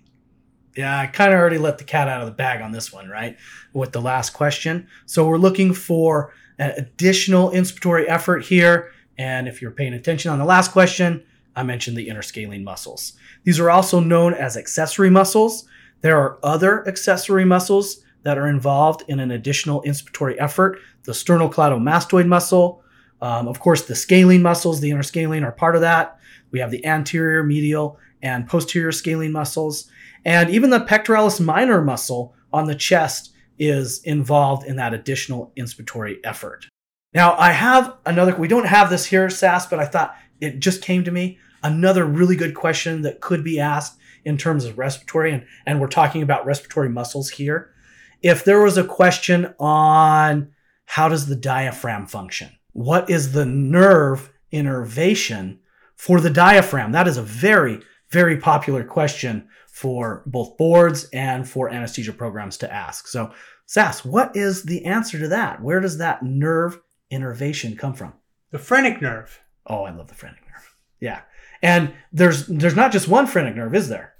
Yeah, 0.75 0.99
I 0.99 1.07
kind 1.07 1.33
of 1.33 1.39
already 1.39 1.57
let 1.57 1.77
the 1.77 1.83
cat 1.83 2.07
out 2.07 2.21
of 2.21 2.27
the 2.27 2.33
bag 2.33 2.61
on 2.61 2.71
this 2.71 2.93
one, 2.93 3.09
right? 3.09 3.37
With 3.73 3.91
the 3.91 4.01
last 4.01 4.29
question. 4.31 4.87
So 5.05 5.27
we're 5.27 5.37
looking 5.37 5.73
for 5.73 6.33
an 6.59 6.71
additional 6.77 7.51
inspiratory 7.51 8.05
effort 8.07 8.45
here. 8.45 8.91
And 9.17 9.47
if 9.47 9.61
you're 9.61 9.71
paying 9.71 9.93
attention 9.93 10.31
on 10.31 10.39
the 10.39 10.45
last 10.45 10.71
question, 10.71 11.25
I 11.55 11.63
mentioned 11.63 11.97
the 11.97 12.07
interscalene 12.07 12.63
muscles. 12.63 13.13
These 13.43 13.59
are 13.59 13.69
also 13.69 13.99
known 13.99 14.33
as 14.33 14.55
accessory 14.55 15.09
muscles. 15.09 15.67
There 15.99 16.17
are 16.17 16.39
other 16.41 16.87
accessory 16.87 17.43
muscles 17.43 18.01
that 18.23 18.37
are 18.37 18.47
involved 18.47 19.03
in 19.07 19.19
an 19.19 19.31
additional 19.31 19.81
inspiratory 19.83 20.35
effort. 20.39 20.79
The 21.03 21.11
sternocleidomastoid 21.11 22.27
muscle, 22.27 22.83
um, 23.21 23.47
of 23.47 23.59
course, 23.59 23.83
the 23.83 23.95
scalene 23.95 24.41
muscles, 24.41 24.81
the 24.81 24.89
interscalene, 24.89 25.43
are 25.43 25.51
part 25.51 25.75
of 25.75 25.81
that. 25.81 26.19
We 26.51 26.59
have 26.59 26.71
the 26.71 26.85
anterior, 26.85 27.43
medial, 27.43 27.99
and 28.21 28.47
posterior 28.47 28.91
scalene 28.91 29.31
muscles. 29.31 29.89
And 30.25 30.49
even 30.49 30.69
the 30.69 30.79
pectoralis 30.79 31.39
minor 31.39 31.81
muscle 31.81 32.35
on 32.51 32.65
the 32.65 32.75
chest 32.75 33.33
is 33.57 34.01
involved 34.03 34.65
in 34.65 34.75
that 34.77 34.93
additional 34.93 35.53
inspiratory 35.57 36.17
effort. 36.23 36.67
Now, 37.13 37.35
I 37.37 37.51
have 37.51 37.95
another, 38.05 38.35
we 38.35 38.47
don't 38.47 38.67
have 38.67 38.89
this 38.89 39.05
here, 39.05 39.29
Sass, 39.29 39.65
but 39.65 39.79
I 39.79 39.85
thought 39.85 40.15
it 40.39 40.59
just 40.59 40.81
came 40.81 41.03
to 41.03 41.11
me. 41.11 41.39
Another 41.63 42.05
really 42.05 42.35
good 42.35 42.55
question 42.55 43.03
that 43.03 43.21
could 43.21 43.43
be 43.43 43.59
asked 43.59 43.99
in 44.23 44.37
terms 44.37 44.65
of 44.65 44.77
respiratory, 44.77 45.31
and, 45.31 45.45
and 45.65 45.79
we're 45.79 45.87
talking 45.87 46.21
about 46.21 46.45
respiratory 46.45 46.89
muscles 46.89 47.29
here. 47.29 47.73
If 48.21 48.43
there 48.43 48.61
was 48.61 48.77
a 48.77 48.83
question 48.83 49.53
on 49.59 50.51
how 50.85 51.09
does 51.09 51.27
the 51.27 51.35
diaphragm 51.35 52.07
function? 52.07 52.51
What 52.73 53.09
is 53.09 53.31
the 53.31 53.45
nerve 53.45 54.31
innervation 54.51 55.59
for 55.95 56.19
the 56.21 56.29
diaphragm? 56.29 56.91
That 56.91 57.07
is 57.07 57.17
a 57.17 57.23
very, 57.23 57.81
very 58.09 58.37
popular 58.37 58.83
question 58.83 59.47
for 59.67 60.23
both 60.25 60.57
boards 60.57 61.07
and 61.13 61.47
for 61.47 61.69
anesthesia 61.69 62.13
programs 62.13 62.57
to 62.57 62.71
ask. 62.71 63.07
So, 63.07 63.33
Sass, 63.65 64.03
what 64.03 64.35
is 64.35 64.63
the 64.63 64.83
answer 64.85 65.17
to 65.17 65.29
that? 65.29 65.61
Where 65.61 65.79
does 65.79 65.97
that 65.99 66.23
nerve 66.23 66.81
innervation 67.09 67.77
come 67.77 67.93
from? 67.93 68.13
The 68.51 68.59
phrenic 68.59 69.01
nerve. 69.01 69.39
Oh, 69.65 69.83
I 69.83 69.91
love 69.91 70.07
the 70.07 70.13
phrenic 70.13 70.41
nerve. 70.45 70.75
Yeah. 70.99 71.21
And 71.61 71.93
there's 72.11 72.47
there's 72.47 72.75
not 72.75 72.91
just 72.91 73.07
one 73.07 73.27
phrenic 73.27 73.55
nerve, 73.55 73.73
is 73.73 73.87
there? 73.87 74.13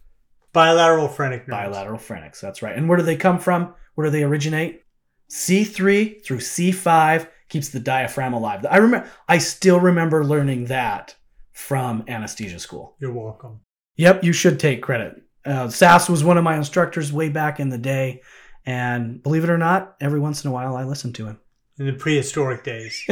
Bilateral 0.54 1.08
phrenic 1.08 1.48
nerves. 1.48 1.68
Bilateral 1.68 2.00
phrenics. 2.00 2.40
That's 2.40 2.62
right. 2.62 2.76
And 2.76 2.88
where 2.88 2.98
do 2.98 3.04
they 3.04 3.16
come 3.16 3.40
from? 3.40 3.74
Where 3.96 4.06
do 4.06 4.12
they 4.12 4.24
originate? 4.24 4.84
C3 5.30 6.24
through 6.24 6.40
C5 6.40 7.28
keeps 7.52 7.70
the 7.70 7.80
diaphragm 7.80 8.34
alive. 8.34 8.66
I 8.68 8.78
remember. 8.78 9.10
I 9.28 9.38
still 9.38 9.80
remember 9.80 10.24
learning 10.24 10.66
that 10.66 11.16
from 11.52 12.06
anesthesia 12.08 12.60
school. 12.60 12.96
You're 13.00 13.14
welcome. 13.14 13.60
Yep, 13.98 14.24
you 14.24 14.34
should 14.34 14.60
take 14.60 14.82
credit. 14.82 15.22
Uh, 15.46 15.68
Sass 15.70 16.10
was 16.10 16.24
one 16.24 16.38
of 16.38 16.44
my 16.44 16.56
instructors 16.56 17.12
way 17.12 17.30
back 17.30 17.60
in 17.60 17.70
the 17.70 17.78
day, 17.78 18.22
and 18.66 19.22
believe 19.22 19.44
it 19.44 19.50
or 19.50 19.58
not, 19.58 19.96
every 20.00 20.20
once 20.20 20.44
in 20.44 20.50
a 20.50 20.54
while 20.54 20.76
I 20.76 20.86
listen 20.86 21.14
to 21.14 21.28
him. 21.28 21.40
In 21.78 21.86
the 21.88 21.94
prehistoric 21.94 22.64
days. 22.64 23.06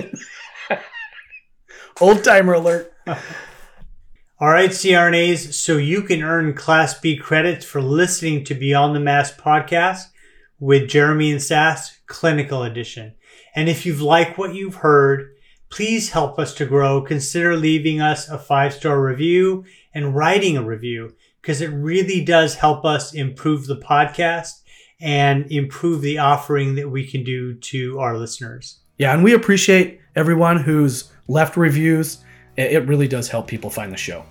Old 2.02 2.24
timer 2.24 2.54
alert. 2.54 2.94
All 3.08 4.48
right, 4.48 4.70
CRNAs, 4.70 5.54
so 5.54 5.76
you 5.76 6.02
can 6.02 6.24
earn 6.24 6.54
Class 6.54 6.98
B 6.98 7.18
credits 7.18 7.66
for 7.66 7.82
listening 7.82 8.46
to 8.46 8.54
Beyond 8.56 8.96
the 8.96 9.02
Mask 9.02 9.38
podcast 9.38 10.06
with 10.60 10.90
Jeremy 10.90 11.32
and 11.32 11.42
Sass 11.42 11.98
Clinical 12.08 12.64
Edition. 12.64 13.16
And 13.56 13.70
if 13.70 13.86
you've 13.86 14.02
liked 14.02 14.38
what 14.38 14.54
you've 14.54 14.76
heard, 14.76 15.36
please 15.70 16.12
help 16.12 16.38
us 16.38 16.54
to 16.56 16.66
grow. 16.66 17.02
Consider 17.02 17.56
leaving 17.56 18.02
us 18.02 18.28
a 18.28 18.38
five 18.38 18.74
star 18.74 19.02
review 19.02 19.66
and 19.94 20.16
writing 20.16 20.58
a 20.58 20.64
review 20.64 21.16
because 21.42 21.62
it 21.62 21.68
really 21.68 22.24
does 22.24 22.56
help 22.56 22.86
us 22.86 23.14
improve 23.14 23.68
the 23.68 23.78
podcast 23.78 24.62
and 25.00 25.50
improve 25.52 26.02
the 26.02 26.18
offering 26.18 26.76
that 26.76 26.90
we 26.90 27.08
can 27.08 27.24
do 27.24 27.54
to 27.56 28.00
our 28.00 28.18
listeners. 28.18 28.80
Yeah, 28.98 29.14
and 29.14 29.24
we 29.24 29.34
appreciate 29.34 30.02
everyone 30.16 30.58
who's 30.58 31.12
left 31.28 31.56
reviews. 31.56 32.20
It 32.58 32.74
it 32.74 32.88
really 32.88 33.08
does 33.08 33.30
help 33.30 33.48
people 33.48 33.70
find 33.70 33.92
the 33.92 33.98
show. 33.98 34.26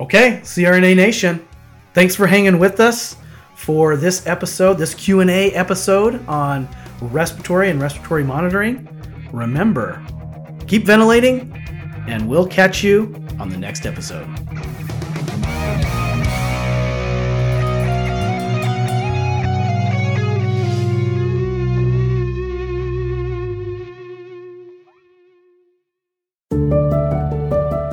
Okay, 0.00 0.40
CRNA 0.42 0.96
Nation, 0.96 1.46
thanks 1.92 2.16
for 2.16 2.26
hanging 2.26 2.58
with 2.58 2.80
us 2.80 3.16
for 3.54 3.96
this 3.96 4.26
episode, 4.26 4.74
this 4.74 4.94
Q&A 4.94 5.52
episode 5.52 6.26
on 6.28 6.68
respiratory 7.00 7.70
and 7.70 7.80
respiratory 7.80 8.24
monitoring. 8.24 8.88
Remember, 9.32 10.04
keep 10.66 10.84
ventilating 10.84 11.52
and 12.06 12.28
we'll 12.28 12.46
catch 12.46 12.82
you 12.82 13.14
on 13.38 13.48
the 13.48 13.56
next 13.56 13.86
episode. 13.86 14.43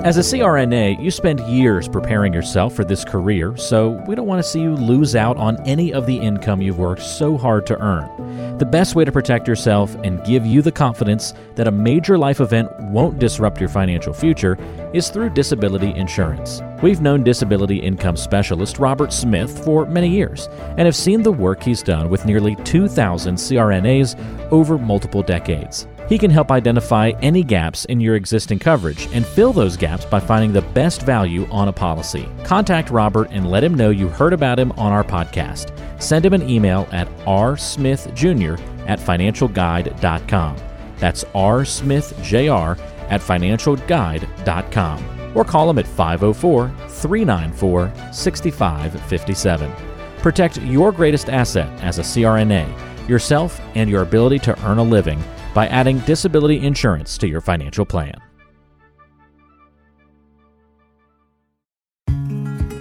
As 0.04 0.18
a 0.18 0.22
CRNA, 0.22 1.00
you 1.00 1.12
spend 1.12 1.40
years 1.42 1.88
preparing 1.88 2.34
yourself 2.34 2.74
for 2.74 2.84
this 2.84 3.06
career, 3.06 3.56
so 3.56 4.04
we 4.08 4.16
don't 4.16 4.26
want 4.26 4.44
to 4.44 4.50
see 4.50 4.60
you 4.60 4.76
lose 4.76 5.16
out 5.16 5.38
on 5.38 5.62
any 5.68 5.94
of 5.94 6.08
the 6.08 6.18
income 6.18 6.60
you've 6.60 6.80
worked 6.80 7.04
so 7.04 7.38
hard 7.38 7.68
to 7.68 7.80
earn. 7.80 8.58
The 8.58 8.66
best 8.66 8.96
way 8.96 9.06
to 9.06 9.12
protect 9.12 9.48
yourself 9.48 9.94
and 10.04 10.24
give 10.26 10.44
you 10.44 10.64
the 10.64 10.72
confidence 10.72 11.36
that 11.54 11.68
a 11.68 11.72
major 11.72 12.18
life 12.18 12.40
event 12.40 12.72
won't 12.80 13.20
disrupt 13.20 13.60
your 13.60 13.70
financial 13.70 14.12
future 14.12 14.58
is 14.92 15.10
through 15.10 15.30
disability 15.30 15.94
insurance. 15.96 16.64
We've 16.82 17.02
known 17.02 17.24
disability 17.24 17.78
income 17.78 18.18
specialist 18.18 18.80
Robert 18.80 19.14
Smith 19.14 19.64
for 19.64 19.86
many 19.86 20.10
years 20.10 20.50
and 20.78 20.82
have 20.82 20.96
seen 20.96 21.22
the 21.22 21.32
work 21.32 21.62
he's 21.62 21.84
done 21.84 22.10
with 22.10 22.26
nearly 22.26 22.56
2,000 22.56 23.36
CRNAs 23.36 24.20
over 24.52 24.80
multiple 24.80 25.22
decades. 25.22 25.88
He 26.12 26.18
can 26.18 26.30
help 26.30 26.52
identify 26.52 27.14
any 27.22 27.42
gaps 27.42 27.86
in 27.86 28.02
your 28.02 28.18
existing 28.18 28.60
coverage 28.60 29.08
and 29.14 29.26
fill 29.26 29.54
those 29.54 29.78
gaps 29.78 30.04
by 30.04 30.20
finding 30.20 30.52
the 30.52 30.62
best 30.62 31.04
value 31.04 31.48
on 31.50 31.70
a 31.70 31.72
policy. 31.72 32.28
Contact 32.44 32.90
Robert 32.90 33.30
and 33.32 33.50
let 33.50 33.64
him 33.64 33.76
know 33.76 33.92
you 33.92 34.10
heard 34.10 34.34
about 34.34 34.60
him 34.60 34.74
on 34.74 34.92
our 34.92 35.06
podcast. 35.06 35.72
Send 36.04 36.26
him 36.26 36.34
an 36.34 36.50
email 36.50 36.86
at 36.92 37.08
rsmithjr 37.20 38.60
at 38.90 39.00
financialguide.com. 39.00 40.58
That's 40.98 41.24
rsmithjr 41.24 42.80
at 43.10 43.22
financialguide.com. 43.22 45.32
Or 45.34 45.46
call 45.46 45.70
him 45.70 45.80
at 45.80 45.88
504 45.88 46.68
394 46.90 47.94
6557. 48.12 49.72
Protect 50.18 50.62
your 50.64 50.92
greatest 50.92 51.30
asset 51.30 51.70
as 51.82 52.00
a 52.00 52.02
CRNA, 52.02 53.08
yourself, 53.08 53.62
and 53.76 53.90
your 53.90 54.02
ability 54.02 54.40
to 54.40 54.62
earn 54.66 54.78
a 54.78 54.84
living 54.84 55.24
by 55.54 55.68
adding 55.68 56.00
disability 56.00 56.60
insurance 56.66 57.18
to 57.20 57.28
your 57.28 57.42
financial 57.42 57.86
plan. 57.86 58.16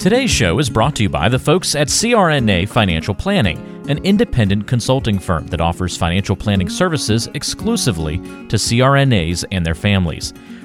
Today's 0.00 0.30
show 0.30 0.59
is 0.59 0.70
brought 0.70 0.96
to 0.96 1.02
you 1.02 1.11
by 1.11 1.28
the 1.28 1.38
folks 1.38 1.74
at 1.74 1.88
CRNA 1.88 2.70
Financial 2.70 3.14
Planning, 3.14 3.59
an 3.87 4.02
independent 4.02 4.66
consulting 4.66 5.18
firm 5.18 5.46
that 5.48 5.61
offers 5.61 5.94
financial 5.94 6.35
planning 6.35 6.70
services 6.70 7.28
exclusively 7.35 8.16
to 8.48 8.56
CRNAs 8.56 9.44
and 9.52 9.66
their 9.66 9.74
families. 9.74 10.33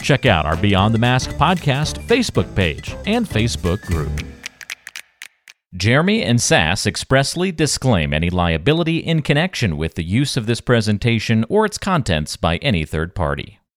Check 0.00 0.26
out 0.26 0.46
our 0.46 0.56
Beyond 0.56 0.94
the 0.94 0.98
Mask 0.98 1.30
podcast 1.30 1.98
Facebook 2.06 2.54
page 2.54 2.94
and 3.06 3.26
Facebook 3.26 3.82
group. 3.82 4.10
Jeremy 5.74 6.22
and 6.22 6.40
Sass 6.40 6.86
expressly 6.86 7.52
disclaim 7.52 8.14
any 8.14 8.30
liability 8.30 8.98
in 8.98 9.20
connection 9.20 9.76
with 9.76 9.94
the 9.94 10.04
use 10.04 10.36
of 10.36 10.46
this 10.46 10.60
presentation 10.60 11.44
or 11.48 11.66
its 11.66 11.76
contents 11.76 12.36
by 12.36 12.56
any 12.58 12.84
third 12.84 13.14
party. 13.14 13.58